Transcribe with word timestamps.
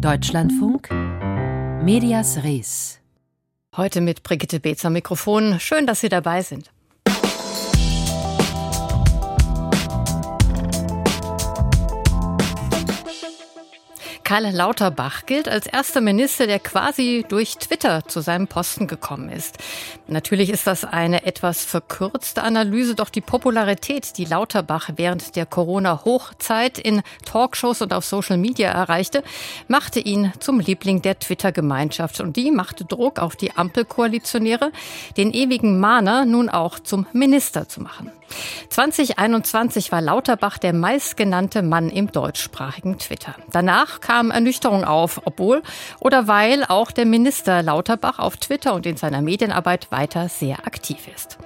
Deutschlandfunk 0.00 0.90
Medias 1.82 2.42
Res. 2.44 3.00
Heute 3.76 4.00
mit 4.02 4.22
Brigitte 4.22 4.60
Beetz 4.60 4.84
am 4.84 4.92
Mikrofon. 4.92 5.58
Schön, 5.58 5.86
dass 5.86 6.00
Sie 6.00 6.10
dabei 6.10 6.42
sind. 6.42 6.70
Karl 14.26 14.50
Lauterbach 14.50 15.24
gilt 15.26 15.48
als 15.48 15.68
erster 15.68 16.00
Minister, 16.00 16.48
der 16.48 16.58
quasi 16.58 17.24
durch 17.28 17.58
Twitter 17.58 18.08
zu 18.08 18.20
seinem 18.20 18.48
Posten 18.48 18.88
gekommen 18.88 19.28
ist. 19.28 19.58
Natürlich 20.08 20.50
ist 20.50 20.66
das 20.66 20.84
eine 20.84 21.24
etwas 21.24 21.64
verkürzte 21.64 22.42
Analyse, 22.42 22.96
doch 22.96 23.08
die 23.08 23.20
Popularität, 23.20 24.18
die 24.18 24.24
Lauterbach 24.24 24.90
während 24.96 25.36
der 25.36 25.46
Corona-Hochzeit 25.46 26.76
in 26.76 27.02
Talkshows 27.24 27.82
und 27.82 27.94
auf 27.94 28.04
Social 28.04 28.36
Media 28.36 28.68
erreichte, 28.68 29.22
machte 29.68 30.00
ihn 30.00 30.32
zum 30.40 30.58
Liebling 30.58 31.02
der 31.02 31.20
Twitter-Gemeinschaft. 31.20 32.18
Und 32.18 32.34
die 32.34 32.50
machte 32.50 32.84
Druck 32.84 33.20
auf 33.20 33.36
die 33.36 33.56
Ampelkoalitionäre, 33.56 34.72
den 35.16 35.32
ewigen 35.32 35.78
Mahner 35.78 36.24
nun 36.24 36.48
auch 36.48 36.80
zum 36.80 37.06
Minister 37.12 37.68
zu 37.68 37.80
machen. 37.80 38.10
2021 38.68 39.92
war 39.92 40.00
Lauterbach 40.00 40.58
der 40.58 40.72
meistgenannte 40.72 41.62
Mann 41.62 41.90
im 41.90 42.12
deutschsprachigen 42.12 42.98
Twitter. 42.98 43.34
Danach 43.52 44.00
kam 44.00 44.30
Ernüchterung 44.30 44.84
auf, 44.84 45.22
obwohl 45.24 45.62
oder 46.00 46.26
weil 46.26 46.64
auch 46.64 46.90
der 46.90 47.06
Minister 47.06 47.62
Lauterbach 47.62 48.18
auf 48.18 48.36
Twitter 48.36 48.74
und 48.74 48.86
in 48.86 48.96
seiner 48.96 49.22
Medienarbeit 49.22 49.90
weiter 49.90 50.28
sehr 50.28 50.66
aktiv 50.66 51.08
ist. 51.14 51.38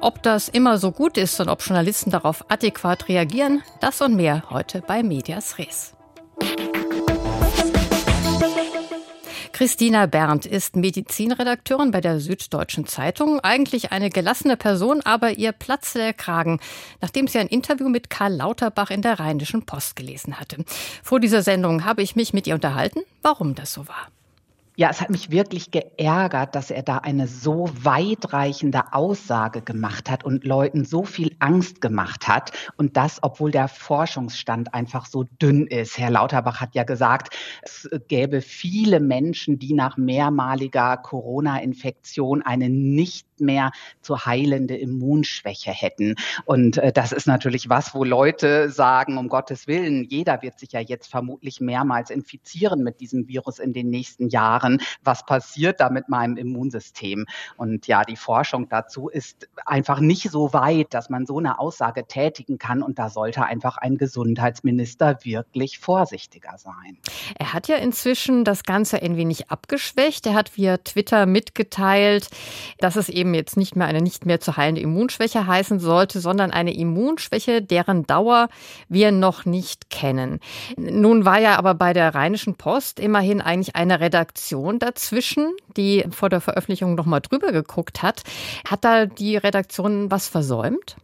Ob 0.00 0.22
das 0.22 0.48
immer 0.48 0.78
so 0.78 0.92
gut 0.92 1.16
ist 1.16 1.40
und 1.40 1.48
ob 1.48 1.62
Journalisten 1.62 2.10
darauf 2.10 2.44
adäquat 2.50 3.08
reagieren, 3.08 3.62
das 3.80 4.00
und 4.00 4.14
mehr 4.14 4.44
heute 4.50 4.82
bei 4.82 5.02
Medias 5.02 5.58
Res. 5.58 5.94
Christina 9.54 10.06
Berndt 10.06 10.46
ist 10.46 10.74
Medizinredakteurin 10.74 11.92
bei 11.92 12.00
der 12.00 12.18
Süddeutschen 12.18 12.88
Zeitung. 12.88 13.38
Eigentlich 13.38 13.92
eine 13.92 14.10
gelassene 14.10 14.56
Person, 14.56 15.00
aber 15.04 15.38
ihr 15.38 15.52
platzte 15.52 16.00
der 16.00 16.12
Kragen, 16.12 16.58
nachdem 17.00 17.28
sie 17.28 17.38
ein 17.38 17.46
Interview 17.46 17.88
mit 17.88 18.10
Karl 18.10 18.34
Lauterbach 18.34 18.90
in 18.90 19.00
der 19.00 19.20
Rheinischen 19.20 19.64
Post 19.64 19.94
gelesen 19.94 20.40
hatte. 20.40 20.64
Vor 21.04 21.20
dieser 21.20 21.44
Sendung 21.44 21.84
habe 21.84 22.02
ich 22.02 22.16
mich 22.16 22.32
mit 22.32 22.48
ihr 22.48 22.56
unterhalten, 22.56 23.02
warum 23.22 23.54
das 23.54 23.72
so 23.72 23.86
war. 23.86 24.08
Ja, 24.76 24.90
es 24.90 25.00
hat 25.00 25.10
mich 25.10 25.30
wirklich 25.30 25.70
geärgert, 25.70 26.56
dass 26.56 26.72
er 26.72 26.82
da 26.82 26.98
eine 26.98 27.28
so 27.28 27.70
weitreichende 27.82 28.92
Aussage 28.92 29.62
gemacht 29.62 30.10
hat 30.10 30.24
und 30.24 30.44
Leuten 30.44 30.84
so 30.84 31.04
viel 31.04 31.36
Angst 31.38 31.80
gemacht 31.80 32.26
hat. 32.26 32.50
Und 32.76 32.96
das, 32.96 33.20
obwohl 33.22 33.52
der 33.52 33.68
Forschungsstand 33.68 34.74
einfach 34.74 35.06
so 35.06 35.26
dünn 35.40 35.68
ist. 35.68 35.96
Herr 35.96 36.10
Lauterbach 36.10 36.60
hat 36.60 36.74
ja 36.74 36.82
gesagt, 36.82 37.36
es 37.62 37.88
gäbe 38.08 38.40
viele 38.40 38.98
Menschen, 38.98 39.60
die 39.60 39.74
nach 39.74 39.96
mehrmaliger 39.96 40.96
Corona-Infektion 40.96 42.42
eine 42.42 42.68
nicht 42.68 43.28
mehr 43.40 43.72
zu 44.00 44.26
heilende 44.26 44.76
Immunschwäche 44.76 45.70
hätten. 45.70 46.14
Und 46.44 46.78
äh, 46.78 46.92
das 46.92 47.12
ist 47.12 47.26
natürlich 47.26 47.68
was, 47.68 47.94
wo 47.94 48.04
Leute 48.04 48.70
sagen, 48.70 49.18
um 49.18 49.28
Gottes 49.28 49.66
Willen, 49.66 50.04
jeder 50.04 50.42
wird 50.42 50.58
sich 50.58 50.72
ja 50.72 50.80
jetzt 50.80 51.10
vermutlich 51.10 51.60
mehrmals 51.60 52.10
infizieren 52.10 52.82
mit 52.82 53.00
diesem 53.00 53.28
Virus 53.28 53.58
in 53.58 53.72
den 53.72 53.90
nächsten 53.90 54.28
Jahren. 54.28 54.80
Was 55.02 55.24
passiert 55.24 55.80
da 55.80 55.90
mit 55.90 56.08
meinem 56.08 56.36
Immunsystem? 56.36 57.26
Und 57.56 57.86
ja, 57.86 58.04
die 58.04 58.16
Forschung 58.16 58.68
dazu 58.68 59.08
ist 59.08 59.48
einfach 59.66 60.00
nicht 60.00 60.30
so 60.30 60.52
weit, 60.52 60.94
dass 60.94 61.10
man 61.10 61.26
so 61.26 61.38
eine 61.38 61.58
Aussage 61.58 62.06
tätigen 62.06 62.58
kann. 62.58 62.82
Und 62.82 62.98
da 62.98 63.08
sollte 63.08 63.44
einfach 63.44 63.76
ein 63.78 63.96
Gesundheitsminister 63.96 65.18
wirklich 65.22 65.78
vorsichtiger 65.78 66.56
sein. 66.58 66.98
Er 67.38 67.52
hat 67.52 67.68
ja 67.68 67.76
inzwischen 67.76 68.44
das 68.44 68.64
Ganze 68.64 69.02
ein 69.02 69.16
wenig 69.16 69.50
abgeschwächt. 69.50 70.26
Er 70.26 70.34
hat 70.34 70.56
via 70.56 70.78
Twitter 70.78 71.26
mitgeteilt, 71.26 72.28
dass 72.78 72.96
es 72.96 73.08
eben 73.08 73.23
eben 73.24 73.34
jetzt 73.34 73.56
nicht 73.56 73.74
mehr 73.74 73.86
eine 73.86 74.02
nicht 74.02 74.26
mehr 74.26 74.38
zu 74.40 74.56
heilende 74.56 74.82
Immunschwäche 74.82 75.46
heißen 75.46 75.80
sollte, 75.80 76.20
sondern 76.20 76.50
eine 76.50 76.74
Immunschwäche, 76.74 77.62
deren 77.62 78.06
Dauer 78.06 78.48
wir 78.88 79.12
noch 79.12 79.46
nicht 79.46 79.88
kennen. 79.88 80.40
Nun 80.76 81.24
war 81.24 81.40
ja 81.40 81.56
aber 81.56 81.74
bei 81.74 81.94
der 81.94 82.14
Rheinischen 82.14 82.56
Post 82.56 83.00
immerhin 83.00 83.40
eigentlich 83.40 83.76
eine 83.76 84.00
Redaktion 84.00 84.78
dazwischen, 84.78 85.54
die 85.76 86.04
vor 86.10 86.28
der 86.28 86.42
Veröffentlichung 86.42 86.94
noch 86.94 87.06
mal 87.06 87.20
drüber 87.20 87.50
geguckt 87.50 88.02
hat. 88.02 88.22
Hat 88.68 88.84
da 88.84 89.06
die 89.06 89.36
Redaktion 89.36 90.10
was 90.10 90.28
versäumt? 90.28 90.96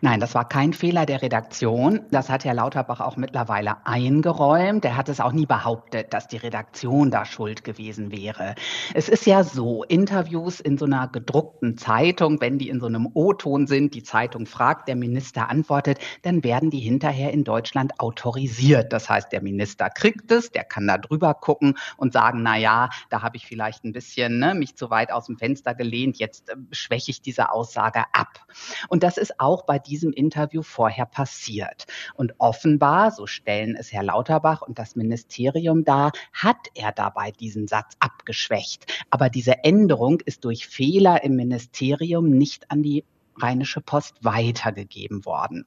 Nein, 0.00 0.20
das 0.20 0.34
war 0.34 0.48
kein 0.48 0.72
Fehler 0.72 1.06
der 1.06 1.22
Redaktion. 1.22 2.00
Das 2.10 2.28
hat 2.28 2.44
Herr 2.44 2.54
Lauterbach 2.54 3.00
auch 3.00 3.16
mittlerweile 3.16 3.86
eingeräumt. 3.86 4.84
Er 4.84 4.96
hat 4.96 5.08
es 5.08 5.20
auch 5.20 5.32
nie 5.32 5.46
behauptet, 5.46 6.12
dass 6.12 6.28
die 6.28 6.36
Redaktion 6.36 7.10
da 7.10 7.24
schuld 7.24 7.64
gewesen 7.64 8.10
wäre. 8.10 8.54
Es 8.94 9.08
ist 9.08 9.26
ja 9.26 9.44
so, 9.44 9.84
Interviews 9.84 10.60
in 10.60 10.78
so 10.78 10.84
einer 10.84 11.08
gedruckten 11.08 11.76
Zeitung, 11.76 12.40
wenn 12.40 12.58
die 12.58 12.68
in 12.68 12.80
so 12.80 12.86
einem 12.86 13.08
O-Ton 13.14 13.66
sind, 13.66 13.94
die 13.94 14.02
Zeitung 14.02 14.46
fragt, 14.46 14.88
der 14.88 14.96
Minister 14.96 15.48
antwortet, 15.48 15.98
dann 16.22 16.44
werden 16.44 16.70
die 16.70 16.80
hinterher 16.80 17.32
in 17.32 17.44
Deutschland 17.44 17.98
autorisiert. 17.98 18.92
Das 18.92 19.08
heißt, 19.08 19.32
der 19.32 19.42
Minister 19.42 19.90
kriegt 19.90 20.30
es, 20.30 20.50
der 20.50 20.64
kann 20.64 20.86
da 20.86 20.98
drüber 20.98 21.34
gucken 21.34 21.76
und 21.96 22.12
sagen, 22.12 22.42
na 22.42 22.56
ja, 22.56 22.88
da 23.10 23.22
habe 23.22 23.36
ich 23.36 23.46
vielleicht 23.46 23.84
ein 23.84 23.92
bisschen 23.92 24.38
ne, 24.38 24.54
mich 24.54 24.76
zu 24.76 24.90
weit 24.90 25.12
aus 25.12 25.26
dem 25.26 25.36
Fenster 25.38 25.74
gelehnt, 25.74 26.18
jetzt 26.18 26.48
äh, 26.50 26.56
schwäche 26.72 27.10
ich 27.10 27.22
diese 27.22 27.52
Aussage 27.52 28.04
ab. 28.12 28.40
Und 28.88 29.02
das 29.02 29.16
ist 29.16 29.38
auch 29.40 29.64
bei 29.64 29.71
bei 29.72 29.78
diesem 29.78 30.12
Interview 30.12 30.60
vorher 30.60 31.06
passiert. 31.06 31.86
Und 32.14 32.34
offenbar, 32.36 33.10
so 33.10 33.26
stellen 33.26 33.74
es 33.74 33.90
Herr 33.90 34.02
Lauterbach 34.02 34.60
und 34.60 34.78
das 34.78 34.96
Ministerium 34.96 35.82
dar, 35.82 36.12
hat 36.34 36.68
er 36.74 36.92
dabei 36.92 37.30
diesen 37.30 37.66
Satz 37.66 37.94
abgeschwächt. 37.98 38.92
Aber 39.08 39.30
diese 39.30 39.64
Änderung 39.64 40.20
ist 40.26 40.44
durch 40.44 40.66
Fehler 40.66 41.24
im 41.24 41.36
Ministerium 41.36 42.28
nicht 42.28 42.70
an 42.70 42.82
die 42.82 43.06
Rheinische 43.40 43.80
Post 43.80 44.16
weitergegeben 44.20 45.24
worden. 45.24 45.64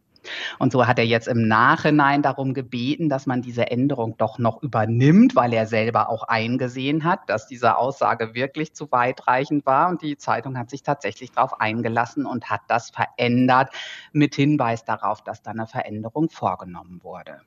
Und 0.60 0.72
so 0.72 0.88
hat 0.88 1.00
er 1.00 1.06
jetzt 1.06 1.28
im 1.28 1.48
Nachhinein 1.48 2.22
darum 2.22 2.54
gebeten, 2.54 3.10
dass 3.10 3.26
man 3.26 3.42
diese 3.42 3.72
Änderung 3.72 4.18
doch 4.18 4.40
noch 4.40 4.62
übernimmt, 4.64 5.36
weil 5.36 5.54
er 5.54 5.66
selber 5.66 6.10
auch 6.10 6.24
eingesehen 6.24 7.04
hat, 7.04 7.22
dass 7.28 7.48
diese 7.48 7.78
Aussage 7.78 8.34
wirklich 8.34 8.74
zu 8.74 8.92
weitreichend 8.92 9.66
war. 9.66 9.90
Und 9.90 10.02
die 10.02 10.18
Zeitung 10.18 10.58
hat 10.58 10.70
sich 10.70 10.84
tatsächlich 10.84 11.32
darauf 11.32 11.60
eingelassen 11.60 12.26
und 12.26 12.50
hat 12.50 12.62
das 12.68 12.90
verändert 12.90 13.70
mit 14.12 14.36
Hinweis 14.36 14.86
darauf, 14.86 15.22
dass 15.22 15.42
da 15.42 15.52
eine 15.52 15.68
Veränderung 15.68 16.30
vorgenommen 16.30 17.00
wurde. 17.04 17.42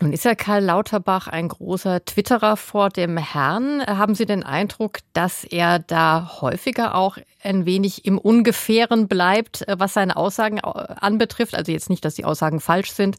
Nun 0.00 0.12
ist 0.12 0.24
ja 0.24 0.34
Karl 0.34 0.64
Lauterbach 0.64 1.28
ein 1.28 1.48
großer 1.48 2.04
Twitterer 2.04 2.56
vor 2.56 2.88
dem 2.88 3.18
Herrn. 3.18 3.84
Haben 3.86 4.14
Sie 4.14 4.24
den 4.24 4.42
Eindruck, 4.42 5.00
dass 5.12 5.44
er 5.44 5.78
da 5.78 6.40
häufiger 6.40 6.94
auch 6.94 7.18
ein 7.42 7.66
wenig 7.66 8.04
im 8.04 8.18
Ungefähren 8.18 9.08
bleibt, 9.08 9.64
was 9.68 9.94
seine 9.94 10.16
Aussagen 10.16 10.60
anbetrifft? 10.60 11.54
Also 11.54 11.72
jetzt 11.72 11.90
nicht, 11.90 12.04
dass 12.04 12.17
die 12.18 12.24
Aussagen 12.24 12.60
falsch 12.60 12.92
sind, 12.92 13.16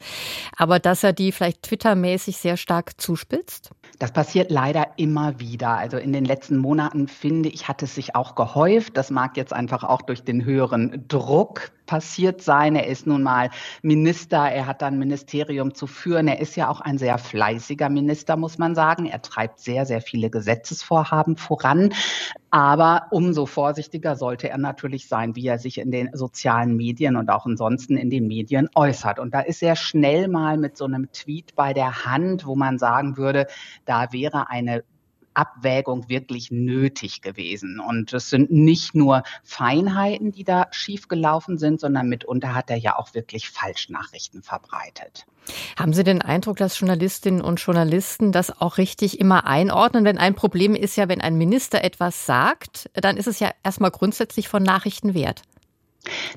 aber 0.56 0.80
dass 0.80 1.04
er 1.04 1.14
die 1.14 1.32
vielleicht 1.32 1.64
twittermäßig 1.64 2.38
sehr 2.38 2.58
stark 2.58 3.00
zuspitzt? 3.02 3.72
Das 3.98 4.12
passiert 4.12 4.52
leider 4.52 4.88
immer 4.98 5.40
wieder. 5.40 5.78
Also 5.78 5.98
in 5.98 6.14
den 6.14 6.26
letzten 6.26 6.58
Monaten 6.58 7.08
finde 7.08 7.50
ich, 7.50 7.68
hat 7.68 7.82
es 7.82 7.96
sich 7.96 8.16
auch 8.16 8.36
gehäuft. 8.36 8.96
Das 8.96 9.10
mag 9.10 9.36
jetzt 9.36 9.52
einfach 9.52 9.84
auch 9.84 10.02
durch 10.02 10.24
den 10.24 10.46
höheren 10.46 11.06
Druck 11.08 11.72
passiert 11.90 12.44
sein. 12.44 12.76
Er 12.76 12.86
ist 12.86 13.08
nun 13.08 13.24
mal 13.24 13.50
Minister, 13.82 14.38
er 14.38 14.68
hat 14.68 14.84
ein 14.84 15.00
Ministerium 15.00 15.74
zu 15.74 15.88
führen. 15.88 16.28
Er 16.28 16.40
ist 16.40 16.56
ja 16.56 16.70
auch 16.70 16.81
ein 16.81 17.00
sehr 17.00 17.18
fleißiger 17.18 17.90
Minister, 17.90 18.38
muss 18.38 18.60
man 18.60 18.76
sagen. 18.76 19.08
Er 19.08 19.24
treibt 19.24 19.60
sehr, 19.60 19.88
sehr 19.88 20.00
viele 20.00 20.30
Gesetzesvorhaben 20.30 21.36
voran. 21.36 21.92
Aber 22.52 23.08
umso 23.12 23.46
vorsichtiger 23.46 24.16
sollte 24.16 24.50
er 24.50 24.58
natürlich 24.58 25.08
sein, 25.08 25.36
wie 25.36 25.48
er 25.48 25.60
sich 25.60 25.78
in 25.78 25.92
den 25.92 26.10
sozialen 26.14 26.76
Medien 26.76 27.16
und 27.16 27.30
auch 27.30 27.46
ansonsten 27.46 27.96
in 27.96 28.10
den 28.10 28.28
Medien 28.28 28.70
äußert. 28.74 29.20
Und 29.20 29.34
da 29.34 29.42
ist 29.42 29.62
er 29.62 29.76
schnell 29.76 30.28
mal 30.28 30.58
mit 30.58 30.76
so 30.76 30.86
einem 30.86 31.12
Tweet 31.12 31.56
bei 31.56 31.74
der 31.74 32.06
Hand, 32.06 32.46
wo 32.46 32.56
man 32.56 32.80
sagen 32.80 33.18
würde, 33.18 33.48
da 33.86 34.12
wäre 34.12 34.50
eine 34.50 34.84
Abwägung 35.39 36.09
wirklich 36.09 36.51
nötig 36.51 37.21
gewesen. 37.21 37.80
Und 37.80 38.12
es 38.12 38.30
sind 38.30 38.51
nicht 38.51 38.94
nur 38.94 39.24
Feinheiten, 39.44 40.33
die 40.33 40.44
da 40.44 40.68
schiefgelaufen 40.71 41.57
sind, 41.57 41.80
sondern 41.80 42.09
mitunter 42.09 42.53
hat 42.53 42.69
er 42.69 42.77
ja 42.77 42.97
auch 42.97 43.13
wirklich 43.13 43.50
Falschnachrichten 43.50 44.44
verbreitet. 44.44 45.25
Haben 45.77 45.94
Sie 45.94 46.03
den 46.03 46.21
Eindruck, 46.21 46.57
dass 46.57 46.80
Journalistinnen 46.80 47.41
und 47.41 47.62
Journalisten 47.62 48.33
das 48.33 48.62
auch 48.62 48.77
richtig 48.77 49.19
immer 49.19 49.45
einordnen? 49.47 50.03
Denn 50.03 50.18
ein 50.18 50.36
Problem 50.36 50.75
ist 50.75 50.97
ja, 50.97 51.07
wenn 51.07 51.21
ein 51.21 51.38
Minister 51.38 51.83
etwas 51.83 52.25
sagt, 52.25 52.89
dann 52.94 53.15
ist 53.15 53.27
es 53.27 53.39
ja 53.39 53.51
erstmal 53.63 53.91
grundsätzlich 53.91 54.50
von 54.50 54.62
Nachrichten 54.62 55.13
wert. 55.13 55.44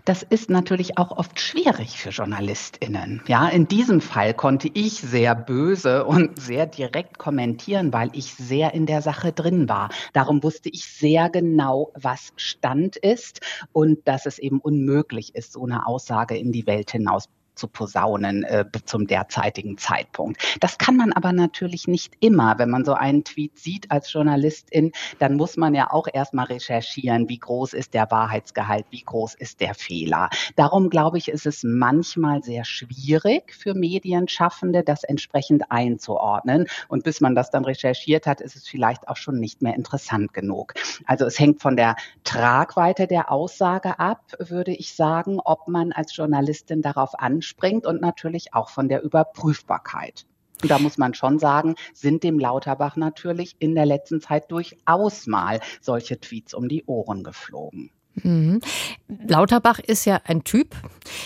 Das 0.05 0.23
ist 0.23 0.51
natürlich 0.51 0.99
auch 0.99 1.17
oft 1.17 1.39
schwierig 1.39 1.99
für 1.99 2.11
JournalistInnen. 2.11 3.23
Ja, 3.29 3.49
in 3.49 3.69
diesem 3.69 4.01
Fall 4.01 4.35
konnte 4.35 4.69
ich 4.73 4.95
sehr 4.95 5.35
böse 5.35 6.05
und 6.05 6.41
sehr 6.41 6.67
direkt 6.67 7.19
kommentieren, 7.19 7.93
weil 7.93 8.11
ich 8.13 8.35
sehr 8.35 8.75
in 8.75 8.87
der 8.87 9.03
Sache 9.03 9.33
drin 9.33 9.69
war. 9.69 9.91
Darum 10.13 10.43
wusste 10.43 10.69
ich 10.69 10.87
sehr 10.87 11.31
genau, 11.31 11.93
was 11.95 12.33
Stand 12.37 12.97
ist 12.97 13.41
und 13.73 14.07
dass 14.09 14.27
es 14.27 14.39
eben 14.39 14.61
unmöglich 14.61 15.35
ist, 15.35 15.53
so 15.53 15.65
eine 15.65 15.87
Aussage 15.87 16.37
in 16.37 16.53
die 16.53 16.67
Welt 16.67 16.91
hinaus 16.91 17.29
zu 17.55 17.69
posaunen 17.69 18.45
äh, 18.45 18.65
zum 18.85 19.07
derzeitigen 19.07 19.79
Zeitpunkt. 19.79 20.43
Das 20.61 20.79
kann 20.79 20.97
man 20.97 21.13
aber 21.13 21.33
natürlich 21.33 21.87
nicht 21.87 22.15
immer. 22.21 22.59
Wenn 22.59 22.71
man 22.71 22.85
so 22.85 22.95
einen 22.95 23.25
Tweet 23.25 23.59
sieht 23.59 23.91
als 23.91 24.13
Journalistin, 24.13 24.93
dann 25.19 25.37
muss 25.37 25.57
man 25.57 25.75
ja 25.75 25.91
auch 25.91 26.07
erstmal 26.13 26.47
recherchieren, 26.47 27.29
wie 27.29 27.39
groß 27.39 27.73
ist 27.75 27.95
der 27.95 28.11
Wahrheitsgehalt, 28.11 28.87
wie 28.91 29.03
groß 29.03 29.35
ist 29.35 29.61
der 29.61 29.75
Fehler. 29.75 30.31
Darum 30.57 30.91
glaube 30.91 31.19
ich, 31.19 31.29
ist 31.29 31.47
es 31.47 31.63
manchmal 31.63 32.43
sehr 32.43 32.65
schwierig 32.65 33.55
für 33.55 33.75
Medienschaffende, 33.75 34.83
das 34.83 35.05
entsprechend 35.05 35.71
einzuordnen. 35.71 36.67
Und 36.89 37.05
bis 37.05 37.21
man 37.21 37.35
das 37.35 37.51
dann 37.51 37.65
recherchiert 37.65 38.27
hat, 38.27 38.41
ist 38.41 38.57
es 38.57 38.67
vielleicht 38.67 39.09
auch 39.09 39.17
schon 39.17 39.39
nicht 39.39 39.63
mehr 39.63 39.75
interessant 39.75 40.33
genug. 40.33 40.75
Also 41.07 41.27
es 41.27 41.39
hängt 41.39 41.61
von 41.61 41.77
der 41.77 41.97
Tragweite 42.25 43.07
der 43.07 43.31
Aussage 43.31 43.99
ab, 43.99 44.23
würde 44.39 44.73
ich 44.73 44.95
sagen, 44.95 45.41
ob 45.45 45.69
man 45.69 45.93
als 45.93 46.17
Journalistin 46.17 46.83
darauf 46.83 47.15
anspringt 47.43 47.87
und 47.87 48.01
natürlich 48.01 48.55
auch 48.55 48.71
von 48.71 48.89
der 48.89 49.03
Überprüfbarkeit. 49.03 50.27
Und 50.63 50.71
da 50.71 50.79
muss 50.79 50.97
man 50.97 51.13
schon 51.13 51.41
sagen, 51.41 51.75
sind 51.93 52.23
dem 52.23 52.39
Lauterbach 52.39 52.95
natürlich 52.95 53.57
in 53.59 53.75
der 53.75 53.85
letzten 53.85 54.21
Zeit 54.21 54.51
durchaus 54.53 55.27
mal 55.27 55.61
solche 55.81 56.21
Tweets 56.21 56.55
um 56.55 56.69
die 56.69 56.85
Ohren 56.87 57.25
geflogen. 57.25 57.91
Mhm. 58.15 58.61
Lauterbach 59.09 59.81
ist 59.81 60.05
ja 60.05 60.21
ein 60.25 60.45
Typ, 60.45 60.77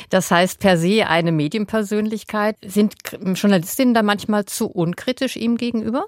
das 0.08 0.30
heißt 0.30 0.58
per 0.58 0.78
se 0.78 1.06
eine 1.06 1.32
Medienpersönlichkeit. 1.32 2.56
Sind 2.64 2.94
Journalistinnen 3.34 3.92
da 3.92 4.02
manchmal 4.02 4.46
zu 4.46 4.68
unkritisch 4.68 5.36
ihm 5.36 5.58
gegenüber? 5.58 6.06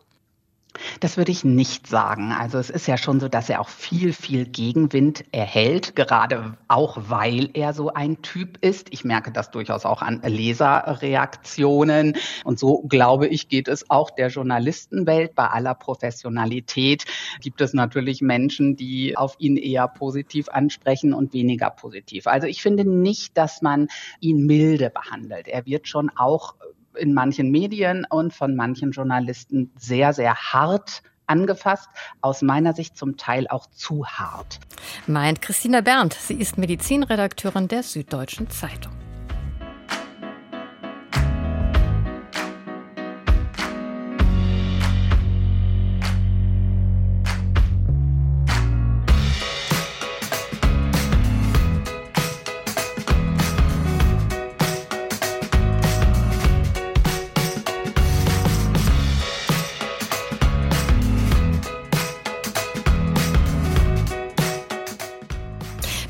Das 1.00 1.16
würde 1.16 1.32
ich 1.32 1.44
nicht 1.44 1.86
sagen. 1.86 2.32
Also 2.32 2.58
es 2.58 2.70
ist 2.70 2.86
ja 2.86 2.96
schon 2.96 3.20
so, 3.20 3.28
dass 3.28 3.48
er 3.48 3.60
auch 3.60 3.69
viel, 3.69 4.12
viel 4.12 4.46
Gegenwind 4.46 5.25
erhält, 5.32 5.96
gerade 5.96 6.56
auch 6.69 6.98
weil 7.08 7.50
er 7.54 7.72
so 7.72 7.92
ein 7.92 8.22
Typ 8.22 8.58
ist. 8.64 8.88
Ich 8.92 9.04
merke 9.04 9.32
das 9.32 9.50
durchaus 9.50 9.84
auch 9.84 10.02
an 10.02 10.22
Leserreaktionen. 10.22 12.16
Und 12.44 12.58
so, 12.58 12.82
glaube 12.82 13.26
ich, 13.28 13.48
geht 13.48 13.69
es 13.69 13.90
auch 13.90 14.10
der 14.10 14.28
Journalistenwelt. 14.28 15.34
Bei 15.34 15.48
aller 15.48 15.75
Professionalität 15.75 17.04
gibt 17.40 17.60
es 17.60 17.75
natürlich 17.75 18.20
Menschen, 18.20 18.76
die 18.76 19.16
auf 19.16 19.34
ihn 19.38 19.56
eher 19.56 19.88
positiv 19.88 20.48
ansprechen 20.48 21.12
und 21.12 21.32
weniger 21.32 21.70
positiv. 21.70 22.26
Also 22.26 22.46
ich 22.46 22.62
finde 22.62 22.84
nicht, 22.84 23.36
dass 23.36 23.62
man 23.62 23.88
ihn 24.20 24.46
milde 24.46 24.90
behandelt. 24.90 25.48
Er 25.48 25.66
wird 25.66 25.88
schon 25.88 26.10
auch 26.16 26.54
in 26.96 27.14
manchen 27.14 27.50
Medien 27.50 28.06
und 28.08 28.32
von 28.32 28.56
manchen 28.56 28.93
Journalisten 28.93 29.70
sehr, 29.76 30.12
sehr 30.12 30.35
hart 30.35 31.02
angefasst, 31.26 31.88
aus 32.20 32.43
meiner 32.43 32.73
Sicht 32.73 32.96
zum 32.96 33.17
Teil 33.17 33.46
auch 33.49 33.67
zu 33.67 34.06
hart. 34.06 34.61
Meint 35.06 35.43
Christina 35.43 35.81
Berndt. 35.81 36.14
Sie 36.14 36.35
ist 36.35 36.58
Medizinredakteurin 36.58 37.69
der 37.69 37.82
Süddeutschen 37.82 38.49
Zeitung. 38.50 38.93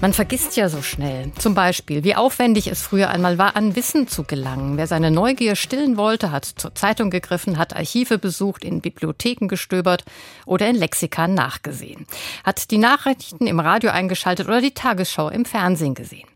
Man 0.01 0.13
vergisst 0.13 0.57
ja 0.57 0.69
so 0.69 0.81
schnell. 0.81 1.33
Zum 1.39 1.57
Beispiel, 1.57 2.05
wie 2.05 2.15
aufwendig 2.15 2.69
es 2.69 2.83
früher 2.83 3.11
einmal 3.11 3.37
war, 3.37 3.57
an 3.57 3.75
Wissen 3.75 4.07
zu 4.07 4.23
gelangen. 4.23 4.77
Wer 4.77 4.87
seine 4.87 5.11
Neugier 5.11 5.57
stillen 5.57 5.97
wollte, 5.97 6.31
hat 6.31 6.45
zur 6.45 6.73
Zeitung 6.77 7.11
gegriffen, 7.11 7.59
hat 7.59 7.75
Archive 7.75 8.17
besucht, 8.17 8.65
in 8.65 8.81
Bibliotheken 8.81 9.49
gestöbert 9.49 10.05
oder 10.47 10.69
in 10.69 10.77
Lexikern 10.77 11.35
nachgesehen. 11.35 12.07
Hat 12.45 12.71
die 12.71 12.79
Nachrichten 12.79 13.49
im 13.49 13.59
Radio 13.59 13.91
eingeschaltet 13.91 14.47
oder 14.47 14.61
die 14.61 14.71
Tagesschau 14.71 15.31
im 15.31 15.45
Fernsehen 15.45 15.95
gesehen. 15.95 16.29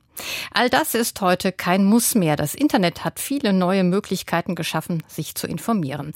All 0.53 0.69
das 0.69 0.95
ist 0.95 1.21
heute 1.21 1.53
kein 1.53 1.85
Muss 1.85 2.17
mehr. 2.17 2.35
Das 2.35 2.55
Internet 2.55 3.05
hat 3.05 3.21
viele 3.21 3.53
neue 3.53 3.85
Möglichkeiten 3.85 4.57
geschaffen, 4.57 5.05
sich 5.07 5.37
zu 5.37 5.47
informieren. 5.47 6.13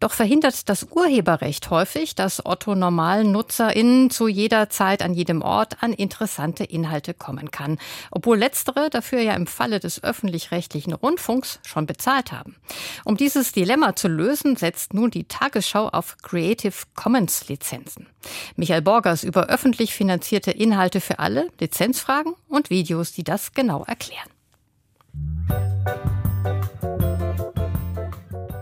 Doch 0.00 0.12
verhindert 0.12 0.68
das 0.68 0.84
Urheberrecht 0.90 1.70
häufig, 1.70 2.14
dass 2.14 2.44
Otto 2.44 2.74
normalen 2.74 3.32
NutzerInnen 3.32 4.10
zu 4.10 4.28
jeder 4.28 4.68
Zeit 4.70 5.02
an 5.02 5.14
jedem 5.14 5.42
Ort 5.42 5.82
an 5.82 5.92
interessante 5.92 6.64
Inhalte 6.64 7.14
kommen 7.14 7.50
kann. 7.50 7.78
Obwohl 8.10 8.38
letztere 8.38 8.90
dafür 8.90 9.20
ja 9.20 9.34
im 9.34 9.46
Falle 9.46 9.80
des 9.80 10.02
öffentlich-rechtlichen 10.02 10.92
Rundfunks 10.92 11.60
schon 11.64 11.86
bezahlt 11.86 12.32
haben. 12.32 12.56
Um 13.04 13.16
dieses 13.16 13.52
Dilemma 13.52 13.96
zu 13.96 14.08
lösen, 14.08 14.56
setzt 14.56 14.94
nun 14.94 15.10
die 15.10 15.24
Tagesschau 15.24 15.88
auf 15.88 16.16
Creative 16.22 16.74
Commons 16.94 17.48
Lizenzen. 17.48 18.06
Michael 18.56 18.82
Borgers 18.82 19.24
über 19.24 19.46
öffentlich 19.46 19.94
finanzierte 19.94 20.50
Inhalte 20.50 21.00
für 21.00 21.18
alle, 21.18 21.48
Lizenzfragen 21.60 22.34
und 22.48 22.70
Videos, 22.70 23.12
die 23.12 23.24
das 23.24 23.52
genau 23.52 23.84
erklären. 23.84 24.28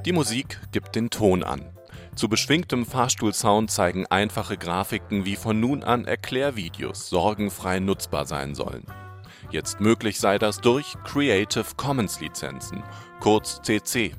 Die 0.05 0.12
Musik 0.12 0.61
gibt 0.71 0.97
den 0.97 1.09
Ton 1.09 1.43
an. 1.43 1.73
Zu 2.15 2.29
beschwingtem 2.29 2.85
Fahrstuhlsound 2.85 3.71
zeigen 3.71 4.06
einfache 4.06 4.59
Grafiken, 4.59 5.25
wie 5.25 5.35
von 5.35 5.59
nun 5.59 5.83
an 5.83 6.05
Erklärvideos 6.05 7.09
sorgenfrei 7.09 7.81
nutzbar 7.81 8.27
sein 8.27 8.55
sollen. 8.55 8.85
Jetzt 9.51 9.81
möglich 9.81 10.21
sei 10.21 10.39
das 10.39 10.61
durch 10.61 10.95
Creative 11.05 11.65
Commons 11.79 12.21
Lizenzen, 12.21 12.83
kurz 13.21 13.62
CC. 13.62 14.15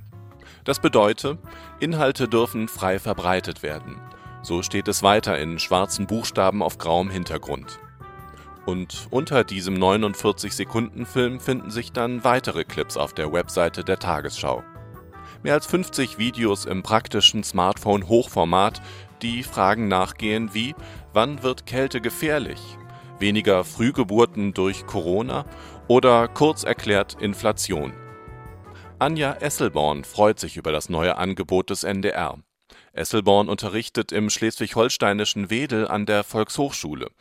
Das 0.63 0.79
bedeutet, 0.79 1.37
Inhalte 1.79 2.27
dürfen 2.27 2.67
frei 2.67 2.97
verbreitet 2.97 3.61
werden. 3.61 4.01
So 4.41 4.63
steht 4.63 4.87
es 4.87 5.03
weiter 5.03 5.37
in 5.37 5.59
schwarzen 5.59 6.07
Buchstaben 6.07 6.63
auf 6.63 6.79
grauem 6.79 7.11
Hintergrund. 7.11 7.79
Und 8.65 9.07
unter 9.11 9.43
diesem 9.43 9.75
49-Sekunden-Film 9.75 11.39
finden 11.39 11.69
sich 11.69 11.91
dann 11.91 12.23
weitere 12.23 12.63
Clips 12.63 12.97
auf 12.97 13.13
der 13.13 13.31
Webseite 13.31 13.83
der 13.83 13.99
Tagesschau. 13.99 14.63
Mehr 15.45 15.53
als 15.53 15.67
50 15.67 16.17
Videos 16.17 16.65
im 16.65 16.81
praktischen 16.81 17.43
Smartphone-Hochformat, 17.43 18.81
die 19.21 19.43
Fragen 19.43 19.87
nachgehen 19.87 20.55
wie 20.55 20.73
Wann 21.13 21.43
wird 21.43 21.67
Kälte 21.67 22.01
gefährlich? 22.01 22.59
Weniger 23.19 23.63
Frühgeburten 23.63 24.55
durch 24.55 24.87
Corona 24.87 25.45
oder 25.87 26.27
kurz 26.29 26.63
erklärt 26.63 27.21
Inflation. 27.21 27.93
Anja 28.97 29.33
Esselborn 29.33 30.03
freut 30.03 30.39
sich 30.39 30.57
über 30.57 30.71
das 30.71 30.89
neue 30.89 31.15
Angebot 31.19 31.69
des 31.69 31.83
NDR. 31.83 32.39
Esselborn 32.93 33.47
unterrichtet 33.47 34.11
im 34.11 34.31
schleswig-holsteinischen 34.31 35.51
Wedel 35.51 35.87
an 35.87 36.07
der 36.07 36.23
Volkshochschule. 36.23 37.11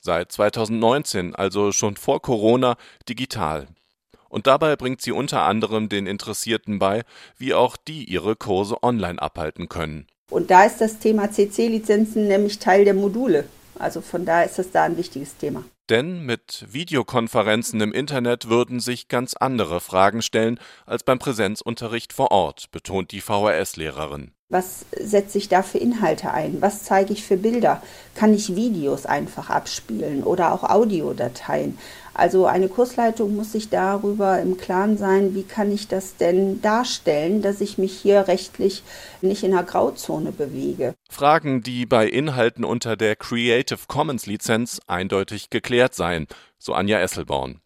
Seit 0.00 0.32
2019, 0.32 1.34
also 1.34 1.70
schon 1.70 1.96
vor 1.96 2.22
Corona, 2.22 2.76
digital. 3.06 3.66
Und 4.34 4.48
dabei 4.48 4.74
bringt 4.74 5.00
sie 5.00 5.12
unter 5.12 5.42
anderem 5.42 5.88
den 5.88 6.08
Interessierten 6.08 6.80
bei, 6.80 7.04
wie 7.38 7.54
auch 7.54 7.76
die 7.76 8.02
ihre 8.02 8.34
Kurse 8.34 8.82
online 8.82 9.22
abhalten 9.22 9.68
können. 9.68 10.08
Und 10.28 10.50
da 10.50 10.64
ist 10.64 10.80
das 10.80 10.98
Thema 10.98 11.30
CC-Lizenzen 11.30 12.26
nämlich 12.26 12.58
Teil 12.58 12.84
der 12.84 12.94
Module. 12.94 13.44
Also 13.78 14.00
von 14.00 14.24
daher 14.24 14.46
ist 14.46 14.58
das 14.58 14.72
da 14.72 14.82
ein 14.82 14.96
wichtiges 14.96 15.36
Thema. 15.36 15.62
Denn 15.88 16.26
mit 16.26 16.66
Videokonferenzen 16.68 17.80
im 17.80 17.92
Internet 17.92 18.48
würden 18.48 18.80
sich 18.80 19.06
ganz 19.06 19.34
andere 19.34 19.80
Fragen 19.80 20.20
stellen 20.20 20.58
als 20.84 21.04
beim 21.04 21.20
Präsenzunterricht 21.20 22.12
vor 22.12 22.32
Ort, 22.32 22.72
betont 22.72 23.12
die 23.12 23.20
VHS-Lehrerin. 23.20 24.32
Was 24.54 24.86
setze 24.96 25.36
ich 25.38 25.48
da 25.48 25.64
für 25.64 25.78
Inhalte 25.78 26.30
ein? 26.30 26.62
Was 26.62 26.84
zeige 26.84 27.12
ich 27.12 27.24
für 27.24 27.36
Bilder? 27.36 27.82
Kann 28.14 28.32
ich 28.32 28.54
Videos 28.54 29.04
einfach 29.04 29.50
abspielen 29.50 30.22
oder 30.22 30.52
auch 30.52 30.62
Audiodateien? 30.62 31.76
Also 32.14 32.46
eine 32.46 32.68
Kursleitung 32.68 33.34
muss 33.34 33.50
sich 33.50 33.68
darüber 33.68 34.40
im 34.40 34.56
Klaren 34.56 34.96
sein, 34.96 35.34
wie 35.34 35.42
kann 35.42 35.72
ich 35.72 35.88
das 35.88 36.16
denn 36.18 36.62
darstellen, 36.62 37.42
dass 37.42 37.60
ich 37.60 37.78
mich 37.78 37.98
hier 37.98 38.28
rechtlich 38.28 38.84
nicht 39.22 39.42
in 39.42 39.52
einer 39.52 39.64
Grauzone 39.64 40.30
bewege. 40.30 40.94
Fragen, 41.10 41.64
die 41.64 41.84
bei 41.84 42.06
Inhalten 42.06 42.64
unter 42.64 42.96
der 42.96 43.16
Creative 43.16 43.80
Commons 43.88 44.26
Lizenz 44.26 44.80
eindeutig 44.86 45.50
geklärt 45.50 45.96
seien, 45.96 46.28
so 46.58 46.74
Anja 46.74 47.00
Esselborn. 47.00 47.58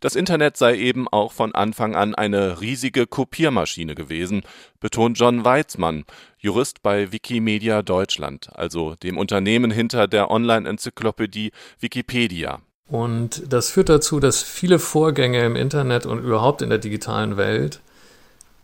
Das 0.00 0.14
Internet 0.14 0.56
sei 0.56 0.76
eben 0.76 1.08
auch 1.08 1.32
von 1.32 1.54
Anfang 1.54 1.94
an 1.94 2.14
eine 2.14 2.60
riesige 2.60 3.06
Kopiermaschine 3.06 3.94
gewesen, 3.94 4.42
betont 4.80 5.18
John 5.18 5.44
Weizmann, 5.44 6.04
Jurist 6.38 6.82
bei 6.82 7.12
Wikimedia 7.12 7.82
Deutschland, 7.82 8.48
also 8.54 8.94
dem 8.96 9.18
Unternehmen 9.18 9.70
hinter 9.70 10.06
der 10.06 10.30
Online-Enzyklopädie 10.30 11.52
Wikipedia. 11.80 12.60
Und 12.86 13.42
das 13.52 13.70
führt 13.70 13.88
dazu, 13.88 14.18
dass 14.20 14.42
viele 14.42 14.78
Vorgänge 14.78 15.44
im 15.44 15.56
Internet 15.56 16.06
und 16.06 16.20
überhaupt 16.20 16.62
in 16.62 16.70
der 16.70 16.78
digitalen 16.78 17.36
Welt 17.36 17.80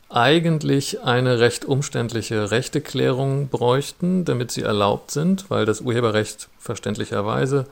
eigentlich 0.09 1.02
eine 1.02 1.40
recht 1.40 1.64
umständliche 1.64 2.50
Rechteklärung 2.50 3.49
bräuchten, 3.49 4.25
damit 4.25 4.52
sie 4.52 4.62
erlaubt 4.62 5.11
sind, 5.11 5.50
weil 5.50 5.66
das 5.66 5.81
Urheberrecht 5.81 6.49
verständlicherweise 6.59 7.66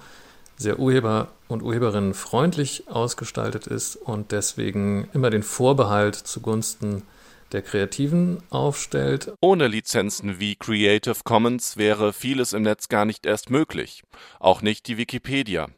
sehr 0.63 0.79
urheber- 0.79 1.29
und 1.49 1.63
urheberinnenfreundlich 1.63 2.85
ausgestaltet 2.89 3.67
ist 3.67 3.97
und 3.97 4.33
deswegen 4.33 5.09
immer 5.13 5.29
den 5.29 5.43
Vorbehalt 5.43 6.15
zugunsten 6.15 7.03
der 7.53 7.63
Kreativen 7.63 8.43
aufstellt. 8.51 9.33
Ohne 9.41 9.69
Lizenzen 9.69 10.41
wie 10.41 10.57
Creative 10.57 11.17
Commons 11.25 11.77
wäre 11.77 12.13
vieles 12.13 12.55
im 12.55 12.63
Netz 12.63 12.89
gar 12.89 13.05
nicht 13.05 13.27
erst 13.27 13.51
möglich, 13.51 14.03
auch 14.41 14.63
nicht 14.63 14.89
die 14.89 14.97
Wikipedia. 14.97 15.69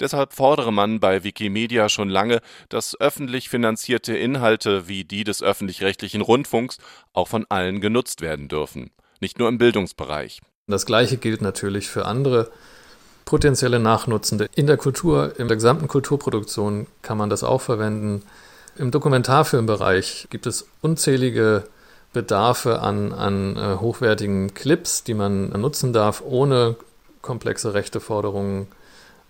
Deshalb 0.00 0.32
fordere 0.32 0.72
man 0.72 0.98
bei 0.98 1.22
Wikimedia 1.22 1.88
schon 1.88 2.08
lange, 2.08 2.40
dass 2.68 2.98
öffentlich 3.00 3.48
finanzierte 3.48 4.16
Inhalte 4.16 4.88
wie 4.88 5.04
die 5.04 5.22
des 5.22 5.42
öffentlich-rechtlichen 5.42 6.20
Rundfunks 6.20 6.78
auch 7.12 7.28
von 7.28 7.46
allen 7.48 7.80
genutzt 7.80 8.20
werden 8.20 8.48
dürfen, 8.48 8.90
nicht 9.20 9.38
nur 9.38 9.48
im 9.48 9.58
Bildungsbereich. 9.58 10.40
Das 10.66 10.86
gleiche 10.86 11.18
gilt 11.18 11.42
natürlich 11.42 11.88
für 11.88 12.06
andere 12.06 12.50
potenzielle 13.24 13.78
Nachnutzende. 13.78 14.48
In 14.54 14.66
der 14.66 14.76
Kultur, 14.76 15.38
in 15.38 15.48
der 15.48 15.56
gesamten 15.56 15.88
Kulturproduktion 15.88 16.86
kann 17.02 17.18
man 17.18 17.30
das 17.30 17.42
auch 17.42 17.60
verwenden. 17.60 18.22
Im 18.76 18.90
Dokumentarfilmbereich 18.90 20.28
gibt 20.30 20.46
es 20.46 20.66
unzählige 20.80 21.64
Bedarfe 22.12 22.80
an, 22.80 23.12
an 23.12 23.56
äh, 23.56 23.76
hochwertigen 23.80 24.54
Clips, 24.54 25.04
die 25.04 25.14
man 25.14 25.48
nutzen 25.50 25.92
darf, 25.92 26.22
ohne 26.24 26.76
komplexe 27.22 27.74
Rechteforderungen 27.74 28.68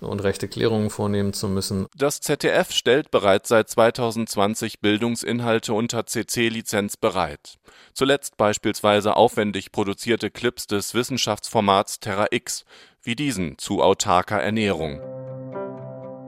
und 0.04 0.22
Rechteklärungen 0.22 0.90
vornehmen 0.90 1.32
zu 1.32 1.48
müssen. 1.48 1.86
Das 1.96 2.20
ZDF 2.20 2.70
stellt 2.70 3.10
bereits 3.10 3.48
seit 3.48 3.68
2020 3.68 4.80
Bildungsinhalte 4.80 5.74
unter 5.74 6.06
CC-Lizenz 6.06 6.96
bereit. 6.96 7.58
Zuletzt 7.92 8.36
beispielsweise 8.36 9.16
aufwendig 9.16 9.72
produzierte 9.72 10.30
Clips 10.30 10.66
des 10.66 10.94
Wissenschaftsformats 10.94 12.00
Terra 12.00 12.26
X, 12.30 12.64
wie 13.02 13.16
diesen 13.16 13.58
zu 13.58 13.82
autarker 13.82 14.40
Ernährung. 14.40 15.00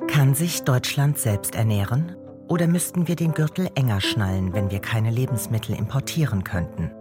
Kann 0.08 0.34
sich 0.34 0.62
Deutschland 0.62 1.18
selbst 1.18 1.54
ernähren? 1.54 2.16
Oder 2.48 2.68
müssten 2.68 3.08
wir 3.08 3.16
den 3.16 3.32
Gürtel 3.32 3.68
enger 3.74 4.00
schnallen, 4.00 4.52
wenn 4.52 4.70
wir 4.70 4.78
keine 4.78 5.10
Lebensmittel 5.10 5.74
importieren 5.76 6.44
könnten? 6.44 6.92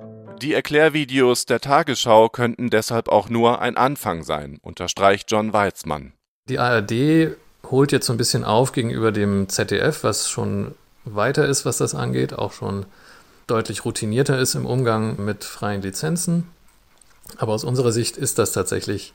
Die 0.41 0.53
Erklärvideos 0.53 1.46
der 1.46 1.62
Tagesschau 1.62 2.29
könnten 2.29 2.70
deshalb 2.70 3.08
auch 3.08 3.29
nur 3.29 3.62
ein 3.62 3.77
Anfang 3.77 4.24
sein, 4.24 4.58
unterstreicht 4.62 5.32
John 5.32 5.53
Weizmann. 5.53 6.13
Die 6.48 6.60
ARD 6.60 7.38
holt 7.72 7.92
jetzt 7.92 8.06
so 8.06 8.14
ein 8.14 8.18
bisschen 8.18 8.44
auf 8.44 8.72
gegenüber 8.72 9.12
dem 9.12 9.50
ZDF, 9.50 10.04
was 10.04 10.30
schon 10.30 10.75
weiter 11.04 11.48
ist, 11.48 11.66
was 11.66 11.78
das 11.78 11.96
angeht, 11.96 12.34
auch 12.34 12.54
schon 12.54 12.86
deutlich 13.48 13.84
routinierter 13.84 14.38
ist 14.38 14.54
im 14.54 14.68
Umgang 14.68 15.24
mit 15.24 15.44
freien 15.44 15.82
Lizenzen. 15.82 16.48
Aber 17.38 17.54
aus 17.54 17.64
unserer 17.64 17.92
Sicht 17.92 18.16
ist 18.16 18.38
das 18.38 18.52
tatsächlich 18.52 19.14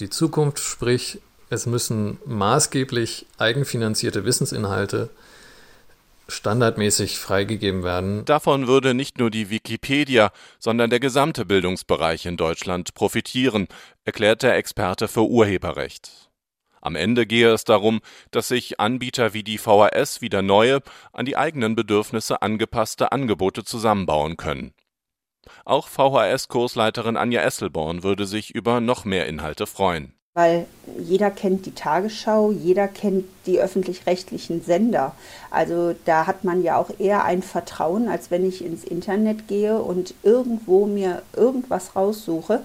die 0.00 0.10
Zukunft, 0.10 0.58
sprich 0.58 1.20
es 1.48 1.64
müssen 1.64 2.18
maßgeblich 2.26 3.24
eigenfinanzierte 3.38 4.26
Wissensinhalte 4.26 5.08
standardmäßig 6.28 7.18
freigegeben 7.18 7.82
werden. 7.82 8.26
Davon 8.26 8.66
würde 8.66 8.92
nicht 8.92 9.16
nur 9.16 9.30
die 9.30 9.48
Wikipedia, 9.48 10.30
sondern 10.58 10.90
der 10.90 11.00
gesamte 11.00 11.46
Bildungsbereich 11.46 12.26
in 12.26 12.36
Deutschland 12.36 12.92
profitieren, 12.92 13.68
erklärt 14.04 14.42
der 14.42 14.56
Experte 14.56 15.08
für 15.08 15.26
Urheberrecht. 15.26 16.27
Am 16.88 16.96
Ende 16.96 17.26
gehe 17.26 17.52
es 17.52 17.64
darum, 17.64 18.00
dass 18.30 18.48
sich 18.48 18.80
Anbieter 18.80 19.34
wie 19.34 19.42
die 19.42 19.58
VHS 19.58 20.22
wieder 20.22 20.40
neue, 20.40 20.80
an 21.12 21.26
die 21.26 21.36
eigenen 21.36 21.76
Bedürfnisse 21.76 22.40
angepasste 22.40 23.12
Angebote 23.12 23.62
zusammenbauen 23.62 24.38
können. 24.38 24.72
Auch 25.66 25.86
VHS-Kursleiterin 25.86 27.18
Anja 27.18 27.42
Esselborn 27.42 28.04
würde 28.04 28.24
sich 28.24 28.54
über 28.54 28.80
noch 28.80 29.04
mehr 29.04 29.26
Inhalte 29.26 29.66
freuen. 29.66 30.14
Weil 30.32 30.64
jeder 30.98 31.30
kennt 31.30 31.66
die 31.66 31.74
Tagesschau, 31.74 32.52
jeder 32.52 32.88
kennt 32.88 33.26
die 33.44 33.60
öffentlich-rechtlichen 33.60 34.62
Sender. 34.62 35.14
Also 35.50 35.94
da 36.06 36.26
hat 36.26 36.44
man 36.44 36.62
ja 36.62 36.78
auch 36.78 36.88
eher 36.98 37.26
ein 37.26 37.42
Vertrauen, 37.42 38.08
als 38.08 38.30
wenn 38.30 38.48
ich 38.48 38.64
ins 38.64 38.84
Internet 38.84 39.46
gehe 39.46 39.78
und 39.78 40.14
irgendwo 40.22 40.86
mir 40.86 41.20
irgendwas 41.36 41.94
raussuche 41.94 42.62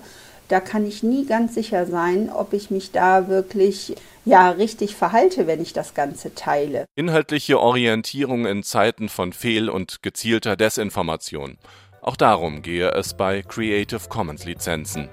da 0.53 0.59
kann 0.59 0.85
ich 0.85 1.01
nie 1.01 1.25
ganz 1.25 1.55
sicher 1.55 1.87
sein, 1.87 2.29
ob 2.29 2.53
ich 2.53 2.69
mich 2.69 2.91
da 2.91 3.27
wirklich 3.27 3.95
ja 4.23 4.51
richtig 4.51 4.95
verhalte, 4.95 5.47
wenn 5.47 5.59
ich 5.59 5.73
das 5.73 5.95
Ganze 5.95 6.35
teile. 6.35 6.85
Inhaltliche 6.93 7.59
Orientierung 7.59 8.45
in 8.45 8.61
Zeiten 8.61 9.09
von 9.09 9.33
Fehl- 9.33 9.67
und 9.67 10.03
gezielter 10.03 10.55
Desinformation. 10.55 11.57
Auch 12.03 12.15
darum 12.15 12.61
gehe 12.61 12.91
es 12.91 13.15
bei 13.15 13.41
Creative 13.41 14.07
Commons 14.09 14.45
Lizenzen. 14.45 15.09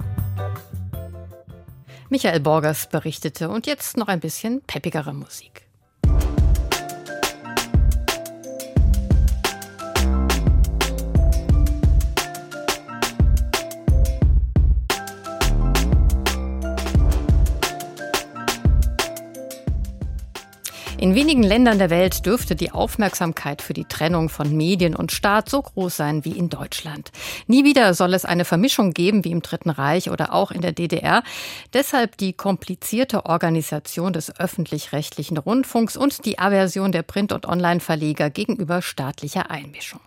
Michael 2.10 2.40
Borgers 2.40 2.90
berichtete 2.90 3.48
und 3.48 3.66
jetzt 3.66 3.96
noch 3.96 4.08
ein 4.08 4.20
bisschen 4.20 4.60
peppigere 4.66 5.14
Musik. 5.14 5.69
In 21.00 21.14
wenigen 21.14 21.42
Ländern 21.42 21.78
der 21.78 21.88
Welt 21.88 22.26
dürfte 22.26 22.54
die 22.54 22.72
Aufmerksamkeit 22.72 23.62
für 23.62 23.72
die 23.72 23.86
Trennung 23.86 24.28
von 24.28 24.54
Medien 24.54 24.94
und 24.94 25.12
Staat 25.12 25.48
so 25.48 25.62
groß 25.62 25.96
sein 25.96 26.26
wie 26.26 26.32
in 26.32 26.50
Deutschland. 26.50 27.10
Nie 27.46 27.64
wieder 27.64 27.94
soll 27.94 28.12
es 28.12 28.26
eine 28.26 28.44
Vermischung 28.44 28.92
geben 28.92 29.24
wie 29.24 29.30
im 29.30 29.40
Dritten 29.40 29.70
Reich 29.70 30.10
oder 30.10 30.34
auch 30.34 30.50
in 30.50 30.60
der 30.60 30.72
DDR. 30.72 31.22
Deshalb 31.72 32.18
die 32.18 32.34
komplizierte 32.34 33.24
Organisation 33.24 34.12
des 34.12 34.38
öffentlich-rechtlichen 34.38 35.38
Rundfunks 35.38 35.96
und 35.96 36.26
die 36.26 36.38
Aversion 36.38 36.92
der 36.92 37.02
Print- 37.02 37.32
und 37.32 37.46
Online-Verleger 37.46 38.28
gegenüber 38.28 38.82
staatlicher 38.82 39.50
Einmischung. 39.50 40.00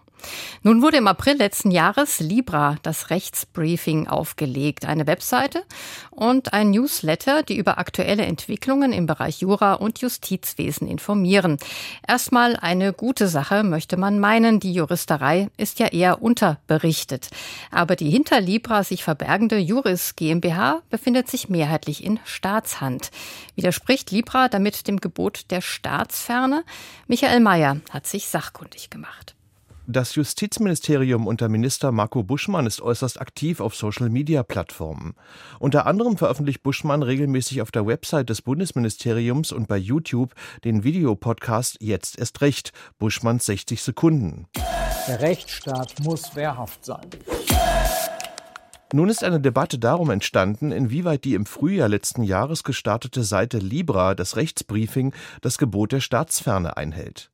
Nun 0.62 0.82
wurde 0.82 0.98
im 0.98 1.08
April 1.08 1.38
letzten 1.38 1.72
Jahres 1.72 2.20
Libra, 2.20 2.78
das 2.84 3.10
Rechtsbriefing, 3.10 4.08
aufgelegt. 4.08 4.86
Eine 4.86 5.08
Webseite 5.08 5.64
und 6.12 6.54
ein 6.54 6.72
Newsletter, 6.72 7.44
die 7.44 7.58
über 7.58 7.78
aktuelle 7.78 8.26
Entwicklungen 8.26 8.94
im 8.94 9.06
Bereich 9.06 9.42
Jura 9.42 9.74
und 9.74 10.00
Justizwesen 10.00 10.88
informieren. 10.88 11.58
Erstmal 12.08 12.56
eine 12.56 12.94
gute 12.94 13.28
Sache, 13.28 13.64
möchte 13.64 13.98
man 13.98 14.20
meinen. 14.20 14.60
Die 14.60 14.74
Juristerei 14.74 15.50
ist 15.58 15.80
ja 15.80 15.88
eher 15.88 16.22
unterberichtet. 16.22 17.30
Aber 17.72 17.96
die 17.96 18.10
hinter 18.10 18.40
Libra 18.40 18.84
sich 18.84 19.04
verbergende 19.04 19.58
Juris 19.58 20.16
GmbH 20.16 20.82
befindet 20.90 21.30
sich 21.30 21.50
mehrheitlich 21.50 22.04
in 22.04 22.20
Staatshand. 22.26 23.12
Widerspricht 23.56 24.12
Libra 24.12 24.48
damit 24.48 24.88
dem 24.88 25.00
Gebot 25.00 25.52
der 25.52 25.62
Staatsferne? 25.62 26.64
Michael 27.08 27.40
Mayer 27.40 27.82
hat 27.90 28.08
sich 28.08 28.28
sachkundig 28.28 28.90
gemacht. 28.90 29.33
Das 29.86 30.16
Justizministerium 30.16 31.28
unter 31.28 31.50
Minister 31.50 31.92
Marco 31.92 32.24
Buschmann 32.24 32.66
ist 32.66 32.82
äußerst 32.82 33.20
aktiv 33.20 33.60
auf 33.60 33.76
Social-Media-Plattformen. 33.76 35.14
Unter 35.60 35.86
anderem 35.88 36.16
veröffentlicht 36.16 36.64
Buschmann 36.64 37.04
regelmäßig 37.04 37.62
auf 37.62 37.70
der 37.70 37.86
Website 37.86 38.30
des 38.30 38.42
Bundesministeriums 38.42 39.52
und 39.52 39.68
bei 39.68 39.76
YouTube 39.76 40.36
den 40.64 40.86
Videopodcast 40.86 41.78
Jetzt 41.82 42.18
erst 42.18 42.40
recht, 42.40 42.72
Buschmanns 42.98 43.46
60 43.46 43.82
Sekunden. 43.82 44.48
Der 45.10 45.20
Rechtsstaat 45.20 46.00
muss 46.02 46.34
wehrhaft 46.34 46.86
sein. 46.86 47.10
Nun 48.96 49.10
ist 49.10 49.24
eine 49.24 49.42
Debatte 49.42 49.80
darum 49.80 50.12
entstanden, 50.12 50.72
inwieweit 50.72 51.24
die 51.24 51.34
im 51.34 51.48
Frühjahr 51.48 51.90
letzten 51.90 52.22
Jahres 52.22 52.64
gestartete 52.64 53.24
Seite 53.24 53.58
Libra, 53.58 54.14
das 54.14 54.36
Rechtsbriefing, 54.36 55.16
das 55.42 55.58
Gebot 55.58 55.94
der 55.94 56.00
Staatsferne 56.00 56.78
einhält. 56.78 57.32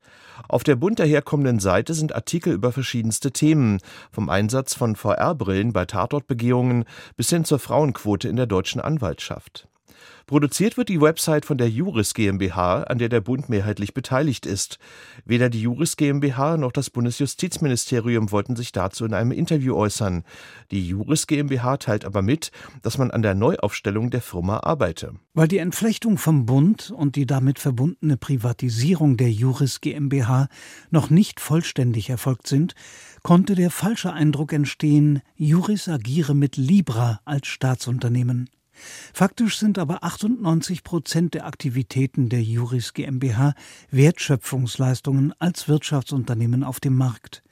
Auf 0.48 0.64
der 0.64 0.78
bunt 0.78 1.00
daherkommenden 1.00 1.60
Seite 1.60 1.94
sind 1.94 2.16
Artikel 2.16 2.54
über 2.54 2.72
verschiedenste 2.72 3.32
Themen, 3.32 3.80
vom 4.10 4.30
Einsatz 4.30 4.74
von 4.74 4.96
VR-Brillen 4.96 5.74
bei 5.74 5.84
Tatortbegehungen 5.84 6.86
bis 7.18 7.30
hin 7.30 7.44
zur 7.44 7.60
Frauenquote 7.60 8.30
in 8.30 8.38
der 8.38 8.48
deutschen 8.48 8.80
Anwaltschaft. 8.80 9.69
Produziert 10.30 10.78
wird 10.78 10.90
die 10.90 11.02
Website 11.02 11.46
von 11.46 11.58
der 11.58 11.70
Juris 11.70 12.14
GmbH, 12.14 12.84
an 12.84 13.00
der 13.00 13.10
der 13.10 13.22
Bund 13.22 13.50
mehrheitlich 13.50 13.94
beteiligt 13.96 14.46
ist. 14.46 14.78
Weder 15.26 15.50
die 15.50 15.62
Juris 15.62 15.98
GmbH 15.98 16.58
noch 16.58 16.72
das 16.72 16.92
Bundesjustizministerium 16.92 18.32
wollten 18.32 18.56
sich 18.56 18.72
dazu 18.72 19.06
in 19.06 19.16
einem 19.16 19.32
Interview 19.32 19.76
äußern. 19.76 20.24
Die 20.70 20.88
Juris 20.88 21.26
GmbH 21.26 21.78
teilt 21.78 22.06
aber 22.06 22.22
mit, 22.22 22.52
dass 22.84 22.98
man 22.98 23.10
an 23.10 23.24
der 23.24 23.34
Neuaufstellung 23.34 24.12
der 24.12 24.22
Firma 24.22 24.60
arbeite. 24.60 25.14
Weil 25.34 25.48
die 25.48 25.58
Entflechtung 25.58 26.18
vom 26.18 26.46
Bund 26.46 26.92
und 26.92 27.16
die 27.16 27.26
damit 27.26 27.58
verbundene 27.58 28.18
Privatisierung 28.18 29.18
der 29.18 29.32
Juris 29.32 29.82
GmbH 29.82 30.48
noch 30.92 31.10
nicht 31.10 31.40
vollständig 31.40 32.10
erfolgt 32.10 32.46
sind, 32.46 32.76
konnte 33.24 33.56
der 33.56 33.72
falsche 33.72 34.14
Eindruck 34.14 34.54
entstehen, 34.54 35.22
Juris 35.36 35.88
agiere 35.88 36.36
mit 36.36 36.56
Libra 36.58 37.20
als 37.26 37.48
Staatsunternehmen. 37.48 38.50
Faktisch 39.14 39.58
sind 39.58 39.78
aber 39.78 40.04
98 40.04 40.84
Prozent 40.84 41.34
der 41.34 41.46
Aktivitäten 41.46 42.30
der 42.30 42.44
Juris 42.44 42.94
GmbH 42.94 43.54
Wertschöpfungsleistungen 43.92 45.34
als 45.40 45.68
Wirtschaftsunternehmen 45.68 46.64
auf 46.64 46.80
dem 46.80 46.96
Markt. 46.96 47.44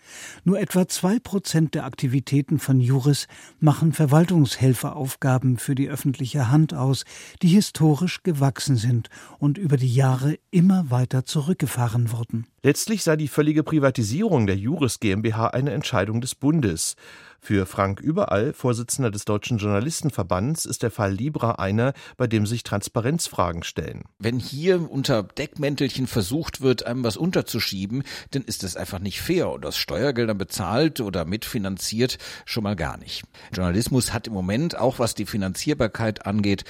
Nur 0.43 0.59
etwa 0.59 0.87
zwei 0.87 1.19
Prozent 1.19 1.75
der 1.75 1.85
Aktivitäten 1.85 2.59
von 2.59 2.79
Juris 2.79 3.27
machen 3.59 3.93
Verwaltungshelferaufgaben 3.93 5.57
für 5.57 5.75
die 5.75 5.89
öffentliche 5.89 6.49
Hand 6.49 6.73
aus, 6.73 7.03
die 7.41 7.49
historisch 7.49 8.23
gewachsen 8.23 8.77
sind 8.77 9.09
und 9.39 9.57
über 9.57 9.77
die 9.77 9.93
Jahre 9.93 10.37
immer 10.51 10.89
weiter 10.89 11.25
zurückgefahren 11.25 12.11
wurden. 12.11 12.47
Letztlich 12.63 13.03
sei 13.03 13.15
die 13.15 13.27
völlige 13.27 13.63
Privatisierung 13.63 14.47
der 14.47 14.57
Juris 14.57 14.99
GmbH 14.99 15.47
eine 15.47 15.71
Entscheidung 15.71 16.21
des 16.21 16.35
Bundes. 16.35 16.95
Für 17.39 17.65
Frank 17.65 17.99
Überall, 17.99 18.53
Vorsitzender 18.53 19.11
des 19.11 19.25
Deutschen 19.25 19.57
Journalistenverbands, 19.57 20.65
ist 20.65 20.83
der 20.83 20.91
Fall 20.91 21.13
Libra 21.13 21.51
einer, 21.53 21.93
bei 22.17 22.27
dem 22.27 22.45
sich 22.45 22.63
Transparenzfragen 22.63 23.63
stellen. 23.63 24.03
Wenn 24.19 24.39
hier 24.39 24.91
unter 24.91 25.23
Deckmäntelchen 25.23 26.07
versucht 26.07 26.61
wird, 26.61 26.85
einem 26.85 27.03
was 27.03 27.17
unterzuschieben, 27.17 28.03
dann 28.31 28.43
ist 28.43 28.63
das 28.63 28.75
einfach 28.75 28.99
nicht 28.99 29.21
fair 29.21 29.49
und 29.49 29.65
aus 29.65 29.77
Steuergeldern 29.77 30.37
bezahlt 30.37 30.99
oder 30.99 31.25
mitfinanziert 31.25 32.17
schon 32.45 32.63
mal 32.63 32.75
gar 32.75 32.97
nicht. 32.97 33.23
Journalismus 33.53 34.13
hat 34.13 34.27
im 34.27 34.33
Moment, 34.33 34.77
auch 34.77 34.99
was 34.99 35.15
die 35.15 35.25
Finanzierbarkeit 35.25 36.25
angeht, 36.25 36.65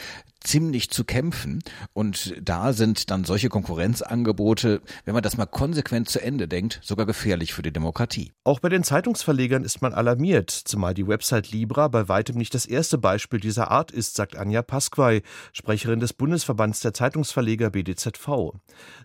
ziemlich 0.47 0.89
zu 0.89 1.03
kämpfen. 1.03 1.61
Und 1.93 2.35
da 2.41 2.73
sind 2.73 3.11
dann 3.11 3.25
solche 3.25 3.49
Konkurrenzangebote, 3.49 4.81
wenn 5.05 5.13
man 5.13 5.23
das 5.23 5.37
mal 5.37 5.45
konsequent 5.45 6.09
zu 6.09 6.21
Ende 6.21 6.47
denkt, 6.47 6.79
sogar 6.83 7.05
gefährlich 7.05 7.53
für 7.53 7.61
die 7.61 7.73
Demokratie. 7.73 8.31
Auch 8.43 8.59
bei 8.59 8.69
den 8.69 8.83
Zeitungsverlegern 8.83 9.63
ist 9.63 9.81
man 9.81 9.93
alarmiert, 9.93 10.49
zumal 10.49 10.93
die 10.93 11.07
Website 11.07 11.51
Libra 11.51 11.87
bei 11.89 12.07
weitem 12.07 12.37
nicht 12.37 12.53
das 12.53 12.65
erste 12.65 12.97
Beispiel 12.97 13.39
dieser 13.39 13.69
Art 13.71 13.91
ist, 13.91 14.15
sagt 14.15 14.35
Anja 14.37 14.61
Pasquay, 14.61 15.21
Sprecherin 15.51 15.99
des 15.99 16.13
Bundesverbands 16.13 16.79
der 16.79 16.93
Zeitungsverleger 16.93 17.71
BDZV. 17.71 18.53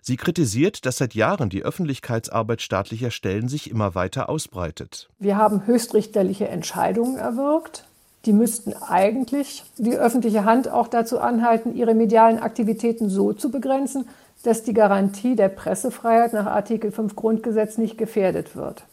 Sie 0.01 0.17
kritisiert, 0.17 0.85
dass 0.85 0.97
seit 0.97 1.13
Jahren 1.13 1.49
die 1.49 1.63
Öffentlichkeitsarbeit 1.63 2.61
staatlicher 2.61 3.11
Stellen 3.11 3.49
sich 3.49 3.69
immer 3.69 3.95
weiter 3.95 4.29
ausbreitet. 4.29 5.09
Wir 5.19 5.37
haben 5.37 5.67
höchstrichterliche 5.67 6.47
Entscheidungen 6.47 7.17
erwirkt 7.17 7.85
die 8.25 8.33
müssten 8.33 8.73
eigentlich 8.73 9.63
die 9.77 9.95
öffentliche 9.95 10.45
Hand 10.45 10.69
auch 10.69 10.87
dazu 10.87 11.19
anhalten, 11.19 11.75
ihre 11.75 11.93
medialen 11.93 12.39
Aktivitäten 12.39 13.09
so 13.09 13.33
zu 13.33 13.51
begrenzen, 13.51 14.07
dass 14.43 14.63
die 14.63 14.73
Garantie 14.73 15.35
der 15.35 15.49
Pressefreiheit 15.49 16.33
nach 16.33 16.45
Artikel 16.45 16.91
5 16.91 17.15
Grundgesetz 17.15 17.77
nicht 17.77 17.97
gefährdet 17.97 18.55
wird. 18.55 18.85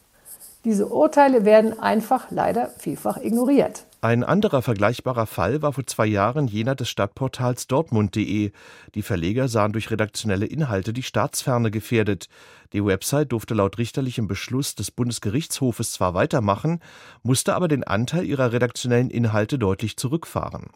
Diese 0.65 0.87
Urteile 0.87 1.47
werden 1.47 1.79
einfach 1.79 2.31
leider 2.31 2.69
vielfach 2.77 3.17
ignoriert. 3.17 3.87
Ein 4.03 4.25
anderer 4.25 4.61
vergleichbarer 4.61 5.27
Fall 5.27 5.63
war 5.63 5.73
vor 5.73 5.87
zwei 5.87 6.07
Jahren 6.07 6.49
jener 6.49 6.75
des 6.75 6.91
Stadtportals 6.91 7.67
Dortmund.de. 7.67 8.53
Die 8.95 9.03
Verleger 9.03 9.49
sahen 9.49 9.73
durch 9.73 9.91
redaktionelle 9.91 10.47
Inhalte 10.47 10.93
die 10.93 11.03
Staatsferne 11.03 11.71
gefährdet. 11.71 12.29
Die 12.75 12.85
Website 12.85 13.33
durfte 13.33 13.55
laut 13.55 13.79
richterlichem 13.79 14.27
Beschluss 14.27 14.75
des 14.75 14.91
Bundesgerichtshofes 14.91 15.93
zwar 15.93 16.13
weitermachen, 16.13 16.81
musste 17.23 17.55
aber 17.55 17.69
den 17.69 17.85
Anteil 17.85 18.25
ihrer 18.25 18.53
redaktionellen 18.53 19.11
Inhalte 19.11 19.59
deutlich 19.59 19.97
zurückfahren. 19.97 20.69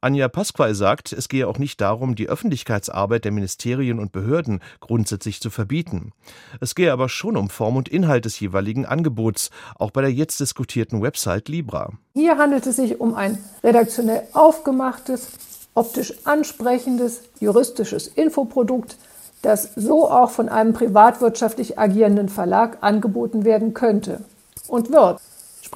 Anja 0.00 0.28
Pasquale 0.28 0.74
sagt, 0.74 1.12
es 1.12 1.28
gehe 1.28 1.48
auch 1.48 1.58
nicht 1.58 1.80
darum, 1.80 2.14
die 2.14 2.28
Öffentlichkeitsarbeit 2.28 3.24
der 3.24 3.32
Ministerien 3.32 3.98
und 3.98 4.12
Behörden 4.12 4.60
grundsätzlich 4.80 5.40
zu 5.40 5.50
verbieten. 5.50 6.12
Es 6.60 6.74
gehe 6.74 6.92
aber 6.92 7.08
schon 7.08 7.36
um 7.36 7.48
Form 7.48 7.76
und 7.76 7.88
Inhalt 7.88 8.24
des 8.24 8.38
jeweiligen 8.40 8.86
Angebots, 8.86 9.50
auch 9.76 9.90
bei 9.90 10.02
der 10.02 10.12
jetzt 10.12 10.40
diskutierten 10.40 11.02
Website 11.02 11.48
Libra. 11.48 11.92
Hier 12.14 12.38
handelt 12.38 12.66
es 12.66 12.76
sich 12.76 13.00
um 13.00 13.14
ein 13.14 13.38
redaktionell 13.64 14.22
aufgemachtes, 14.32 15.32
optisch 15.74 16.14
ansprechendes, 16.24 17.22
juristisches 17.40 18.08
Infoprodukt, 18.08 18.96
das 19.42 19.74
so 19.76 20.10
auch 20.10 20.30
von 20.30 20.48
einem 20.48 20.72
privatwirtschaftlich 20.72 21.78
agierenden 21.78 22.28
Verlag 22.28 22.78
angeboten 22.80 23.44
werden 23.44 23.74
könnte 23.74 24.20
und 24.66 24.90
wird. 24.90 25.20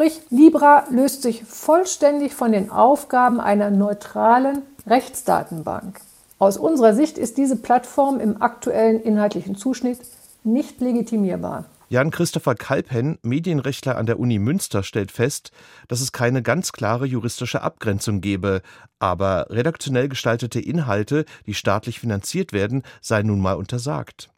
Sprich, 0.00 0.22
Libra 0.30 0.86
löst 0.90 1.20
sich 1.20 1.44
vollständig 1.44 2.32
von 2.32 2.52
den 2.52 2.70
Aufgaben 2.70 3.38
einer 3.38 3.68
neutralen 3.68 4.62
Rechtsdatenbank. 4.86 6.00
Aus 6.38 6.56
unserer 6.56 6.94
Sicht 6.94 7.18
ist 7.18 7.36
diese 7.36 7.56
Plattform 7.56 8.18
im 8.18 8.40
aktuellen 8.40 9.02
inhaltlichen 9.02 9.56
Zuschnitt 9.56 9.98
nicht 10.42 10.80
legitimierbar. 10.80 11.66
Jan-Christopher 11.90 12.54
Kalpen, 12.54 13.18
Medienrechtler 13.20 13.98
an 13.98 14.06
der 14.06 14.18
Uni 14.18 14.38
Münster, 14.38 14.84
stellt 14.84 15.12
fest, 15.12 15.52
dass 15.88 16.00
es 16.00 16.12
keine 16.12 16.40
ganz 16.40 16.72
klare 16.72 17.04
juristische 17.04 17.60
Abgrenzung 17.60 18.22
gebe, 18.22 18.62
aber 19.00 19.48
redaktionell 19.50 20.08
gestaltete 20.08 20.60
Inhalte, 20.60 21.26
die 21.44 21.52
staatlich 21.52 22.00
finanziert 22.00 22.54
werden, 22.54 22.84
seien 23.02 23.26
nun 23.26 23.40
mal 23.40 23.52
untersagt. 23.52 24.30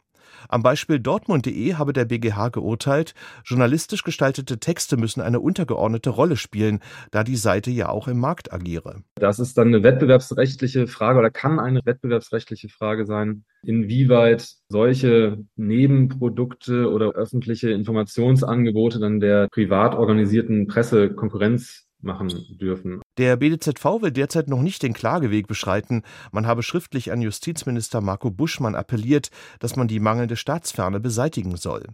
Am 0.49 0.63
Beispiel 0.63 0.99
Dortmund.de 0.99 1.75
habe 1.75 1.93
der 1.93 2.05
BGH 2.05 2.49
geurteilt, 2.49 3.13
journalistisch 3.43 4.03
gestaltete 4.03 4.59
Texte 4.59 4.97
müssen 4.97 5.21
eine 5.21 5.39
untergeordnete 5.39 6.09
Rolle 6.09 6.37
spielen, 6.37 6.79
da 7.11 7.23
die 7.23 7.35
Seite 7.35 7.71
ja 7.71 7.89
auch 7.89 8.07
im 8.07 8.19
Markt 8.19 8.53
agiere. 8.53 9.03
Das 9.15 9.39
ist 9.39 9.57
dann 9.57 9.67
eine 9.67 9.83
wettbewerbsrechtliche 9.83 10.87
Frage 10.87 11.19
oder 11.19 11.29
kann 11.29 11.59
eine 11.59 11.81
wettbewerbsrechtliche 11.83 12.69
Frage 12.69 13.05
sein, 13.05 13.45
inwieweit 13.63 14.47
solche 14.69 15.37
Nebenprodukte 15.55 16.89
oder 16.91 17.11
öffentliche 17.11 17.71
Informationsangebote 17.71 18.99
dann 18.99 19.19
der 19.19 19.47
privat 19.51 19.95
organisierten 19.95 20.67
Presse 20.67 21.13
Konkurrenz 21.13 21.87
machen 22.03 22.31
dürfen. 22.59 23.01
Der 23.17 23.37
BDZV 23.37 24.01
will 24.01 24.11
derzeit 24.11 24.47
noch 24.47 24.61
nicht 24.61 24.83
den 24.83 24.93
Klageweg 24.93 25.47
beschreiten. 25.47 26.03
Man 26.31 26.47
habe 26.47 26.63
schriftlich 26.63 27.11
an 27.11 27.21
Justizminister 27.21 28.01
Marco 28.01 28.31
Buschmann 28.31 28.75
appelliert, 28.75 29.29
dass 29.59 29.75
man 29.75 29.87
die 29.87 29.99
mangelnde 29.99 30.35
Staatsferne 30.35 30.99
beseitigen 30.99 31.57
soll. 31.57 31.87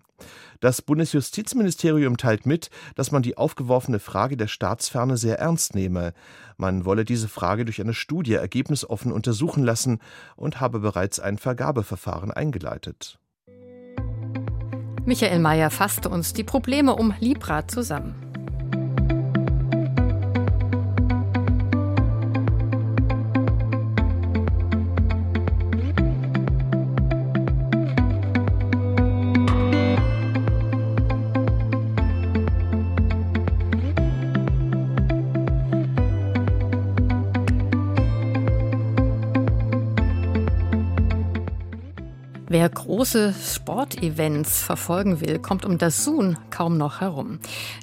Das 0.59 0.81
Bundesjustizministerium 0.81 2.17
teilt 2.17 2.45
mit, 2.45 2.69
dass 2.95 3.11
man 3.11 3.21
die 3.21 3.37
aufgeworfene 3.37 3.99
Frage 3.99 4.37
der 4.37 4.47
Staatsferne 4.47 5.17
sehr 5.17 5.39
ernst 5.39 5.75
nehme. 5.75 6.13
Man 6.57 6.85
wolle 6.85 7.05
diese 7.05 7.27
Frage 7.27 7.65
durch 7.65 7.79
eine 7.79 7.93
Studie 7.93 8.33
ergebnisoffen 8.33 9.11
untersuchen 9.11 9.63
lassen 9.63 9.99
und 10.35 10.59
habe 10.59 10.79
bereits 10.79 11.19
ein 11.19 11.37
Vergabeverfahren 11.37 12.31
eingeleitet. 12.31 13.19
Michael 15.05 15.39
Mayer 15.39 15.71
fasste 15.71 16.09
uns 16.09 16.33
die 16.33 16.43
Probleme 16.43 16.95
um 16.95 17.13
Libra 17.19 17.67
zusammen. 17.67 18.28
Wer 42.59 42.67
große 42.67 43.33
Sportevents 43.41 44.61
verfolgen 44.61 45.21
will, 45.21 45.39
kommt 45.39 45.63
um 45.63 45.77
das 45.77 46.03
Zoom 46.03 46.35
kaum 46.59 46.77
noch 46.77 46.99
herum. 46.99 47.39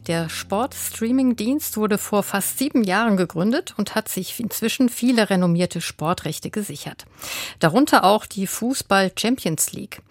Der 0.07 0.29
Sportstreaming-Dienst 0.29 1.79
wurde 1.79 1.97
vor 1.97 2.23
fast 2.23 2.59
sieben 2.59 2.85
Jahren 2.85 3.17
gegründet 3.17 3.73
und 3.79 3.95
hat 3.95 4.11
sich 4.11 4.39
inzwischen 4.39 4.91
viele 4.91 5.31
renommierte 5.31 5.81
Sportrechte 5.81 6.51
gesichert. 6.51 7.07
Darunter 7.59 8.05
auch 8.05 8.27
die 8.27 8.47
Fußball 8.47 9.13
Champions 9.17 9.73
League. 9.73 10.03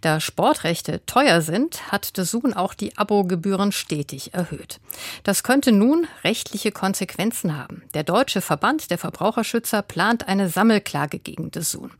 Da 0.00 0.20
Sportrechte 0.20 1.04
teuer 1.06 1.40
sind, 1.40 1.90
hat 1.92 2.10
Zoom 2.14 2.52
auch 2.52 2.74
die 2.74 2.96
Abogebühren 2.96 3.72
stetig 3.72 4.34
erhöht. 4.34 4.80
Das 5.22 5.42
könnte 5.42 5.72
nun 5.72 6.06
rechtliche 6.22 6.72
Konsequenzen 6.72 7.56
haben. 7.56 7.82
Der 7.94 8.02
Deutsche 8.02 8.40
Verband 8.40 8.90
der 8.90 8.98
Verbraucherschützer 8.98 9.82
plant 9.82 10.28
eine 10.28 10.48
Sammelklage 10.48 11.18
gegen 11.18 11.50
Zoom. 11.54 11.90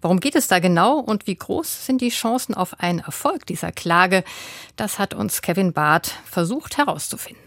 Warum 0.00 0.20
geht 0.20 0.34
es 0.34 0.48
da 0.48 0.58
genau 0.58 0.98
und 0.98 1.26
wie 1.26 1.36
groß 1.36 1.86
sind 1.86 2.00
die 2.00 2.08
Chancen 2.08 2.54
auf 2.54 2.80
einen 2.80 3.00
Erfolg 3.00 3.46
dieser 3.46 3.72
Klage? 3.72 4.24
Das 4.76 4.98
hat 4.98 5.14
uns 5.14 5.42
Kevin 5.42 5.61
Barth 5.70 6.18
versucht 6.24 6.76
herauszufinden. 6.76 7.42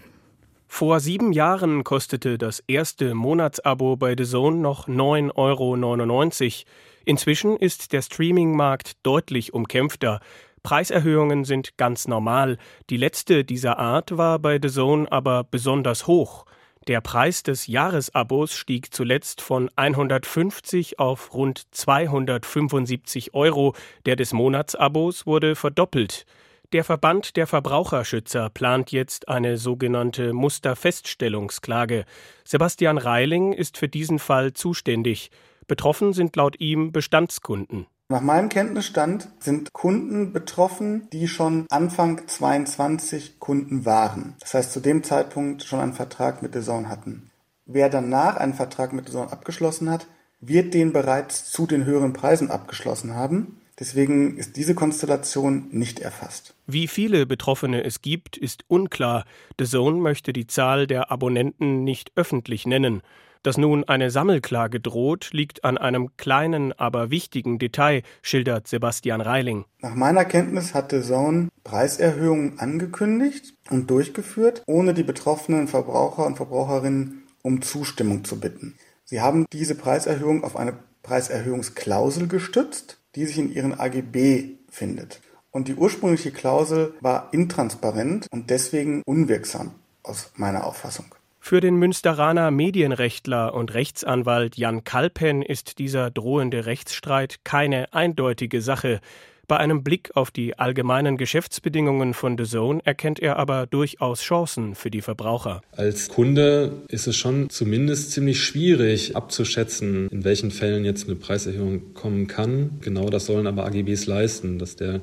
Vor 0.67 1.01
sieben 1.01 1.33
Jahren 1.33 1.83
kostete 1.83 2.37
das 2.37 2.63
erste 2.67 3.13
Monatsabo 3.13 3.97
bei 3.97 4.15
The 4.17 4.25
Zone 4.25 4.57
noch 4.57 4.87
9,99 4.87 5.33
Euro. 5.35 6.69
Inzwischen 7.05 7.57
ist 7.57 7.93
der 7.93 8.01
Streaming-Markt 8.01 8.93
deutlich 9.03 9.53
umkämpfter. 9.53 10.19
Preiserhöhungen 10.63 11.45
sind 11.45 11.77
ganz 11.77 12.07
normal. 12.07 12.57
Die 12.89 12.97
letzte 12.97 13.43
dieser 13.43 13.77
Art 13.77 14.17
war 14.17 14.39
bei 14.39 14.59
The 14.61 14.69
Zone 14.69 15.11
aber 15.11 15.43
besonders 15.43 16.07
hoch. 16.07 16.45
Der 16.87 17.01
Preis 17.01 17.41
des 17.41 17.65
Jahresabos 17.67 18.53
stieg 18.53 18.93
zuletzt 18.93 19.41
von 19.41 19.69
150 19.75 20.99
auf 20.99 21.33
rund 21.33 21.63
275 21.71 23.33
Euro. 23.33 23.75
Der 24.05 24.15
des 24.15 24.33
Monatsabos 24.33 25.25
wurde 25.25 25.55
verdoppelt. 25.55 26.25
Der 26.73 26.83
Verband 26.83 27.35
der 27.35 27.45
Verbraucherschützer 27.47 28.49
plant 28.49 28.91
jetzt 28.91 29.29
eine 29.29 29.57
sogenannte 29.57 30.33
Musterfeststellungsklage. 30.33 32.05
Sebastian 32.43 32.97
Reiling 32.97 33.53
ist 33.53 33.77
für 33.77 33.87
diesen 33.87 34.19
Fall 34.19 34.53
zuständig. 34.53 35.29
Betroffen 35.67 36.13
sind 36.13 36.35
laut 36.35 36.59
ihm 36.59 36.91
Bestandskunden. 36.91 37.87
Nach 38.09 38.21
meinem 38.21 38.49
Kenntnisstand 38.49 39.29
sind 39.39 39.73
Kunden 39.73 40.31
betroffen, 40.31 41.07
die 41.11 41.27
schon 41.27 41.65
Anfang 41.69 42.27
22 42.27 43.39
Kunden 43.39 43.85
waren. 43.85 44.35
Das 44.39 44.53
heißt, 44.53 44.73
zu 44.73 44.79
dem 44.79 45.03
Zeitpunkt 45.03 45.63
schon 45.63 45.79
einen 45.79 45.93
Vertrag 45.93 46.43
mit 46.43 46.53
Zone 46.63 46.87
hatten. 46.87 47.31
Wer 47.65 47.89
danach 47.89 48.37
einen 48.37 48.53
Vertrag 48.53 48.93
mit 48.93 49.09
Zone 49.09 49.31
abgeschlossen 49.31 49.89
hat, 49.89 50.05
wird 50.39 50.73
den 50.75 50.93
bereits 50.93 51.49
zu 51.49 51.65
den 51.65 51.85
höheren 51.85 52.13
Preisen 52.13 52.51
abgeschlossen 52.51 53.15
haben. 53.15 53.59
Deswegen 53.79 54.37
ist 54.37 54.55
diese 54.55 54.73
Konstellation 54.73 55.67
nicht 55.71 55.99
erfasst. 55.99 56.55
Wie 56.65 56.87
viele 56.87 57.25
Betroffene 57.25 57.83
es 57.83 58.01
gibt, 58.01 58.37
ist 58.37 58.63
unklar. 58.67 59.25
The 59.59 59.65
Zone 59.65 59.99
möchte 59.99 60.31
die 60.31 60.47
Zahl 60.47 60.87
der 60.87 61.11
Abonnenten 61.11 61.83
nicht 61.83 62.11
öffentlich 62.15 62.65
nennen. 62.65 63.01
Dass 63.43 63.57
nun 63.57 63.83
eine 63.83 64.09
Sammelklage 64.09 64.79
droht, 64.79 65.29
liegt 65.31 65.65
an 65.65 65.77
einem 65.77 66.17
kleinen, 66.17 66.73
aber 66.73 67.11
wichtigen 67.11 67.59
Detail, 67.59 68.01
schildert 68.23 68.67
Sebastian 68.67 69.21
Reiling. 69.21 69.65
Nach 69.81 69.93
meiner 69.93 70.25
Kenntnis 70.25 70.73
hat 70.73 70.89
The 70.89 71.01
Zone 71.01 71.49
Preiserhöhungen 71.63 72.57
angekündigt 72.57 73.53
und 73.69 73.91
durchgeführt, 73.91 74.63
ohne 74.65 74.95
die 74.95 75.03
betroffenen 75.03 75.67
Verbraucher 75.67 76.25
und 76.25 76.37
Verbraucherinnen 76.37 77.25
um 77.43 77.61
Zustimmung 77.61 78.23
zu 78.23 78.39
bitten. 78.39 78.73
Sie 79.03 79.21
haben 79.21 79.45
diese 79.53 79.75
Preiserhöhung 79.75 80.43
auf 80.43 80.55
eine 80.55 80.73
Preiserhöhungsklausel 81.05 82.27
gestützt, 82.27 82.97
die 83.15 83.25
sich 83.25 83.37
in 83.37 83.53
ihren 83.53 83.79
AGB 83.79 84.55
findet. 84.69 85.21
Und 85.51 85.67
die 85.67 85.75
ursprüngliche 85.75 86.31
Klausel 86.31 86.95
war 86.99 87.29
intransparent 87.31 88.27
und 88.31 88.49
deswegen 88.49 89.03
unwirksam 89.05 89.75
aus 90.03 90.31
meiner 90.35 90.65
Auffassung. 90.65 91.05
Für 91.39 91.61
den 91.61 91.75
Münsteraner 91.75 92.49
Medienrechtler 92.49 93.53
und 93.53 93.73
Rechtsanwalt 93.75 94.57
Jan 94.57 94.83
Kalpen 94.83 95.43
ist 95.43 95.77
dieser 95.77 96.09
drohende 96.09 96.65
Rechtsstreit 96.65 97.41
keine 97.43 97.93
eindeutige 97.93 98.61
Sache. 98.61 98.99
Bei 99.47 99.57
einem 99.57 99.83
Blick 99.83 100.15
auf 100.15 100.31
die 100.31 100.57
allgemeinen 100.57 101.17
Geschäftsbedingungen 101.17 102.15
von 102.15 102.35
The 102.35 102.45
Zone 102.45 102.81
erkennt 102.83 103.19
er 103.19 103.37
aber 103.37 103.67
durchaus 103.67 104.21
Chancen 104.21 104.73
für 104.73 104.89
die 104.89 105.01
Verbraucher. 105.01 105.61
Als 105.71 106.09
Kunde 106.09 106.71
ist 106.87 107.05
es 107.05 107.15
schon 107.15 107.51
zumindest 107.51 108.11
ziemlich 108.11 108.41
schwierig 108.41 109.15
abzuschätzen, 109.15 110.07
in 110.09 110.23
welchen 110.23 110.49
Fällen 110.49 110.83
jetzt 110.83 111.05
eine 111.07 111.15
Preiserhöhung 111.15 111.93
kommen 111.93 112.25
kann. 112.25 112.79
Genau 112.81 113.09
das 113.09 113.27
sollen 113.27 113.45
aber 113.45 113.65
AGBs 113.65 114.07
leisten, 114.07 114.57
dass 114.57 114.77
der 114.77 115.01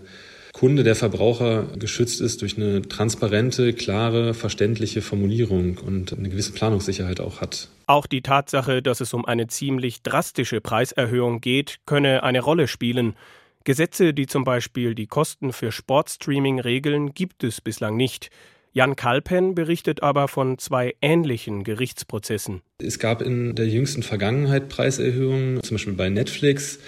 Kunde, 0.53 0.83
der 0.83 0.97
Verbraucher 0.97 1.65
geschützt 1.79 2.21
ist 2.21 2.43
durch 2.43 2.57
eine 2.57 2.83
transparente, 2.83 3.73
klare, 3.73 4.35
verständliche 4.35 5.03
Formulierung 5.03 5.79
und 5.79 6.13
eine 6.13 6.29
gewisse 6.29 6.53
Planungssicherheit 6.53 7.21
auch 7.21 7.41
hat. 7.41 7.69
Auch 7.87 8.07
die 8.07 8.23
Tatsache, 8.23 8.83
dass 8.83 9.01
es 9.01 9.15
um 9.15 9.25
eine 9.25 9.47
ziemlich 9.47 10.03
drastische 10.03 10.61
Preiserhöhung 10.61 11.41
geht, 11.41 11.79
könne 11.87 12.23
eine 12.23 12.41
Rolle 12.41 12.69
spielen. 12.69 13.15
Gesetze, 13.65 14.15
die 14.15 14.27
zum 14.27 14.45
Beispiel 14.45 14.95
die 14.95 15.07
Kosten 15.07 15.53
für 15.53 15.73
Sportstreaming 15.73 16.61
regeln, 16.61 17.15
gibt 17.15 17.45
es 17.45 17.61
bislang 17.61 17.97
nicht. 17.97 18.31
Jan 18.73 18.97
Kalpen 18.97 19.55
berichtet 19.55 20.03
aber 20.03 20.29
von 20.29 20.59
zwei 20.59 20.95
ähnlichen 21.03 21.63
Gerichtsprozessen. 21.63 22.63
Es 22.79 22.99
gab 22.99 23.21
in 23.21 23.55
der 23.55 23.69
jüngsten 23.69 24.03
Vergangenheit 24.03 24.69
Preiserhöhungen, 24.69 25.63
zum 25.63 25.75
Beispiel 25.75 25.93
bei 25.93 26.09
Netflix 26.09 26.79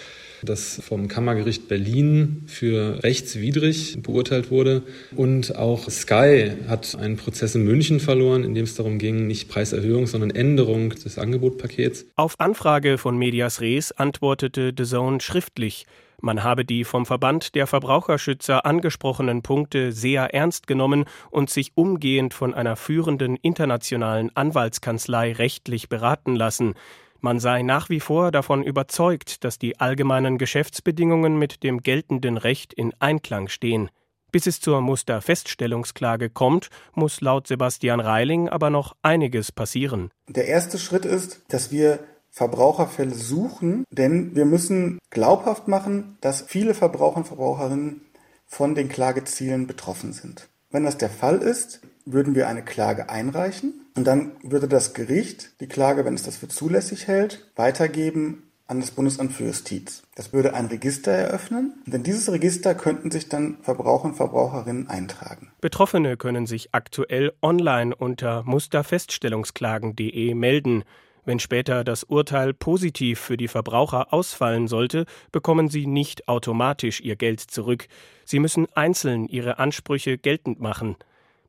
das 0.45 0.81
vom 0.87 1.09
Kammergericht 1.09 1.69
Berlin 1.69 2.45
für 2.47 3.03
rechtswidrig 3.03 3.99
beurteilt 4.03 4.51
wurde. 4.51 4.83
Und 5.17 5.57
auch 5.57 5.89
Sky 5.91 6.53
hat 6.69 6.95
einen 6.97 7.17
Prozess 7.17 7.55
in 7.55 7.65
München 7.65 8.01
verloren, 8.01 8.45
in 8.45 8.55
dem 8.55 8.65
es 8.65 8.75
darum 8.75 8.99
ging, 8.99 9.27
nicht 9.27 9.49
Preiserhöhung, 9.49 10.07
sondern 10.07 10.31
Änderung 10.31 10.91
des 10.91 11.19
Angebotpakets. 11.19 12.07
Auf 12.17 12.39
Anfrage 12.39 12.99
von 12.99 13.17
Medias 13.17 13.61
Res 13.61 13.93
antwortete 13.93 14.73
The 14.77 14.85
Zone 14.85 15.21
schriftlich. 15.21 15.87
Man 16.25 16.43
habe 16.43 16.65
die 16.65 16.85
vom 16.85 17.05
Verband 17.05 17.55
der 17.55 17.67
Verbraucherschützer 17.67 18.65
angesprochenen 18.65 19.43
Punkte 19.43 19.93
sehr 19.93 20.33
ernst 20.33 20.67
genommen 20.67 21.05
und 21.31 21.51
sich 21.51 21.73
umgehend 21.75 22.33
von 22.33 22.55
einer 22.55 22.77
führenden 22.77 23.37
internationalen 23.37 24.35
Anwaltskanzlei 24.35 25.33
rechtlich 25.33 25.91
beraten 25.91 26.35
lassen. 26.35 26.77
Man 27.21 27.41
sei 27.41 27.61
nach 27.61 27.91
wie 27.91 28.01
vor 28.01 28.31
davon 28.31 28.63
überzeugt, 28.63 29.45
dass 29.45 29.59
die 29.59 29.79
allgemeinen 29.79 30.39
Geschäftsbedingungen 30.39 31.39
mit 31.39 31.63
dem 31.63 31.83
geltenden 31.83 32.39
Recht 32.39 32.73
in 32.73 32.95
Einklang 33.01 33.49
stehen. 33.49 33.91
Bis 34.33 34.47
es 34.47 34.63
zur 34.63 34.81
Musterfeststellungsklage 34.81 36.31
kommt, 36.31 36.71
muss 36.95 37.21
laut 37.21 37.47
Sebastian 37.47 38.01
Reiling 38.01 38.49
aber 38.49 38.71
noch 38.71 38.97
einiges 39.03 39.53
passieren. 39.53 40.09
Der 40.29 40.47
erste 40.47 40.79
Schritt 40.79 41.05
ist, 41.05 41.43
dass 41.49 41.71
wir 41.71 41.99
Verbraucherfälle 42.35 43.14
suchen, 43.14 43.85
denn 43.90 44.35
wir 44.35 44.44
müssen 44.44 44.99
glaubhaft 45.11 45.68
machen, 45.68 46.18
dass 46.20 46.42
viele 46.42 46.75
Verbraucher 46.75 47.18
und 47.18 47.29
Verbraucherinnen 47.29 48.01
von 48.44 48.75
den 48.75 48.88
Klagezielen 48.88 49.68
betroffen 49.68 50.12
sind. 50.12 50.49
Wenn 50.70 50.83
das 50.83 50.99
der 50.99 51.11
Fall 51.11 51.38
ist, 51.38 51.81
würden 52.05 52.35
wir 52.35 52.49
eine 52.49 52.64
Klage 52.64 53.09
einreichen 53.09 53.87
und 53.94 54.05
dann 54.05 54.33
würde 54.42 54.66
das 54.66 54.94
Gericht 54.94 55.53
die 55.61 55.68
Klage, 55.68 56.05
wenn 56.05 56.14
es 56.14 56.25
das 56.25 56.37
für 56.37 56.49
zulässig 56.49 57.07
hält, 57.07 57.49
weitergeben 57.55 58.42
an 58.66 58.81
das 58.81 58.90
Bundesamt 58.90 59.33
für 59.33 59.44
Justiz. 59.44 60.03
Das 60.16 60.33
würde 60.33 60.55
ein 60.55 60.66
Register 60.66 61.12
eröffnen 61.12 61.75
in 61.87 62.03
dieses 62.03 62.33
Register 62.33 62.75
könnten 62.75 63.12
sich 63.12 63.29
dann 63.29 63.59
Verbraucher 63.62 64.07
und 64.07 64.16
Verbraucherinnen 64.16 64.88
eintragen. 64.88 65.53
Betroffene 65.61 66.16
können 66.16 66.47
sich 66.47 66.70
aktuell 66.73 67.33
online 67.42 67.94
unter 67.94 68.42
musterfeststellungsklagen.de 68.42 70.35
melden. 70.35 70.83
Wenn 71.25 71.39
später 71.39 71.85
das 71.85 72.05
Urteil 72.05 72.53
positiv 72.53 73.19
für 73.19 73.37
die 73.37 73.49
Verbraucher 73.49 74.13
ausfallen 74.13 74.69
sollte, 74.69 75.07
bekommen 75.33 75.69
sie 75.69 75.87
nicht 75.87 76.29
automatisch 76.29 77.01
ihr 77.01 77.17
Geld 77.17 77.41
zurück. 77.41 77.89
Sie 78.25 78.39
müssen 78.39 78.67
einzeln 78.75 79.27
ihre 79.27 79.59
Ansprüche 79.59 80.19
geltend 80.19 80.61
machen. 80.61 80.97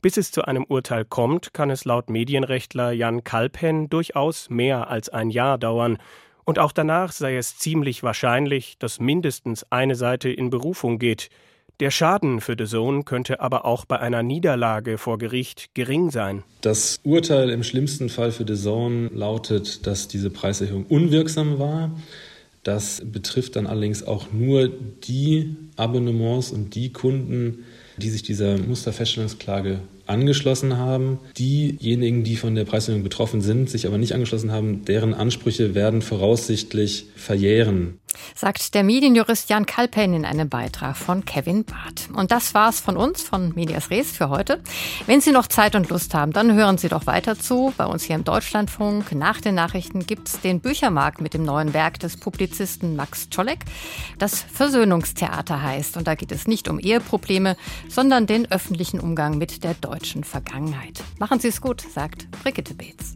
Bis 0.02 0.18
es 0.18 0.32
zu 0.32 0.44
einem 0.44 0.64
Urteil 0.64 1.04
kommt, 1.04 1.54
kann 1.54 1.70
es 1.70 1.84
laut 1.84 2.10
Medienrechtler 2.10 2.92
Jan 2.92 3.24
Kalpen 3.24 3.90
durchaus 3.90 4.50
mehr 4.50 4.90
als 4.90 5.10
ein 5.10 5.30
Jahr 5.30 5.58
dauern. 5.58 5.98
Und 6.46 6.60
auch 6.60 6.72
danach 6.72 7.12
sei 7.12 7.36
es 7.38 7.58
ziemlich 7.58 8.04
wahrscheinlich, 8.04 8.78
dass 8.78 9.00
mindestens 9.00 9.70
eine 9.72 9.96
Seite 9.96 10.30
in 10.30 10.52
Berufung 10.52 11.00
geht. 11.00 11.30
Der 11.82 11.92
Schaden 11.92 12.40
für 12.40 12.56
The 12.58 12.66
Zone 12.66 13.04
könnte 13.04 13.42
aber 13.42 13.66
auch 13.66 13.84
bei 13.84 14.00
einer 14.00 14.24
Niederlage 14.24 14.98
vor 14.98 15.18
Gericht 15.18 15.72
gering 15.74 16.10
sein. 16.10 16.44
Das 16.62 17.02
Urteil 17.04 17.50
im 17.50 17.64
schlimmsten 17.64 18.08
Fall 18.08 18.32
für 18.32 18.46
The 18.48 18.56
Zone 18.56 19.10
lautet, 19.14 19.86
dass 19.86 20.08
diese 20.08 20.30
Preiserhöhung 20.30 20.86
unwirksam 20.86 21.60
war. 21.60 21.92
Das 22.64 23.02
betrifft 23.06 23.58
dann 23.58 23.68
allerdings 23.68 24.04
auch 24.04 24.28
nur 24.32 24.70
die 24.70 25.58
Abonnements 25.76 26.52
und 26.52 26.76
die 26.76 26.94
Kunden, 26.94 27.66
die 27.98 28.10
sich 28.10 28.24
dieser 28.24 28.58
Musterfeststellungsklage 28.58 29.82
angeschlossen 30.08 30.78
haben. 30.78 31.20
Diejenigen, 31.38 32.24
die 32.24 32.38
von 32.38 32.56
der 32.56 32.66
Preiserhöhung 32.66 33.04
betroffen 33.04 33.42
sind, 33.42 33.70
sich 33.70 33.86
aber 33.86 33.98
nicht 33.98 34.14
angeschlossen 34.14 34.52
haben, 34.52 34.86
deren 34.86 35.14
Ansprüche 35.14 35.76
werden 35.76 36.02
voraussichtlich 36.02 37.08
verjähren. 37.16 38.00
Sagt 38.36 38.73
der 38.73 38.84
Medienjurist 38.84 39.49
Jan 39.49 39.65
Kalpen 39.65 40.13
in 40.13 40.25
einem 40.25 40.49
Beitrag 40.49 40.97
von 40.97 41.25
Kevin 41.25 41.65
Barth. 41.65 42.10
Und 42.13 42.32
das 42.32 42.54
war's 42.54 42.80
von 42.80 42.97
uns, 42.97 43.23
von 43.23 43.54
Medias 43.56 43.89
Res 43.89 44.12
für 44.12 44.30
heute. 44.30 44.62
Wenn 45.06 45.21
Sie 45.21 45.32
noch 45.32 45.47
Zeit 45.47 45.75
und 45.75 45.89
Lust 45.89 46.13
haben, 46.13 46.32
dann 46.32 46.54
hören 46.54 46.78
Sie 46.78 46.89
doch 46.89 47.06
weiter 47.08 47.38
zu. 47.38 47.73
Bei 47.78 47.86
uns 47.86 48.04
hier 48.04 48.15
im 48.15 48.23
Deutschlandfunk. 48.23 49.13
Nach 49.13 49.41
den 49.41 49.56
Nachrichten 49.56 50.06
gibt's 50.06 50.39
den 50.41 50.60
Büchermarkt 50.60 51.21
mit 51.21 51.34
dem 51.34 51.43
neuen 51.43 51.73
Werk 51.73 51.99
des 51.99 52.17
Publizisten 52.17 52.95
Max 52.95 53.30
Czolek, 53.30 53.65
das 54.17 54.41
Versöhnungstheater 54.41 55.62
heißt. 55.62 55.97
Und 55.97 56.08
da 56.08 56.15
geht 56.15 56.32
es 56.32 56.47
nicht 56.47 56.67
um 56.67 56.80
Eheprobleme, 56.80 57.56
sondern 57.89 58.28
den 58.28 58.51
öffentlichen 58.51 58.99
Umgang 58.99 59.38
mit 59.38 59.63
der 59.63 59.73
deutschen 59.73 60.23
Vergangenheit. 60.23 61.04
Machen 61.19 61.39
Sie 61.39 61.47
es 61.47 61.62
gut, 61.62 61.82
sagt 61.82 62.30
Brigitte 62.43 62.73
Beetz. 62.73 63.15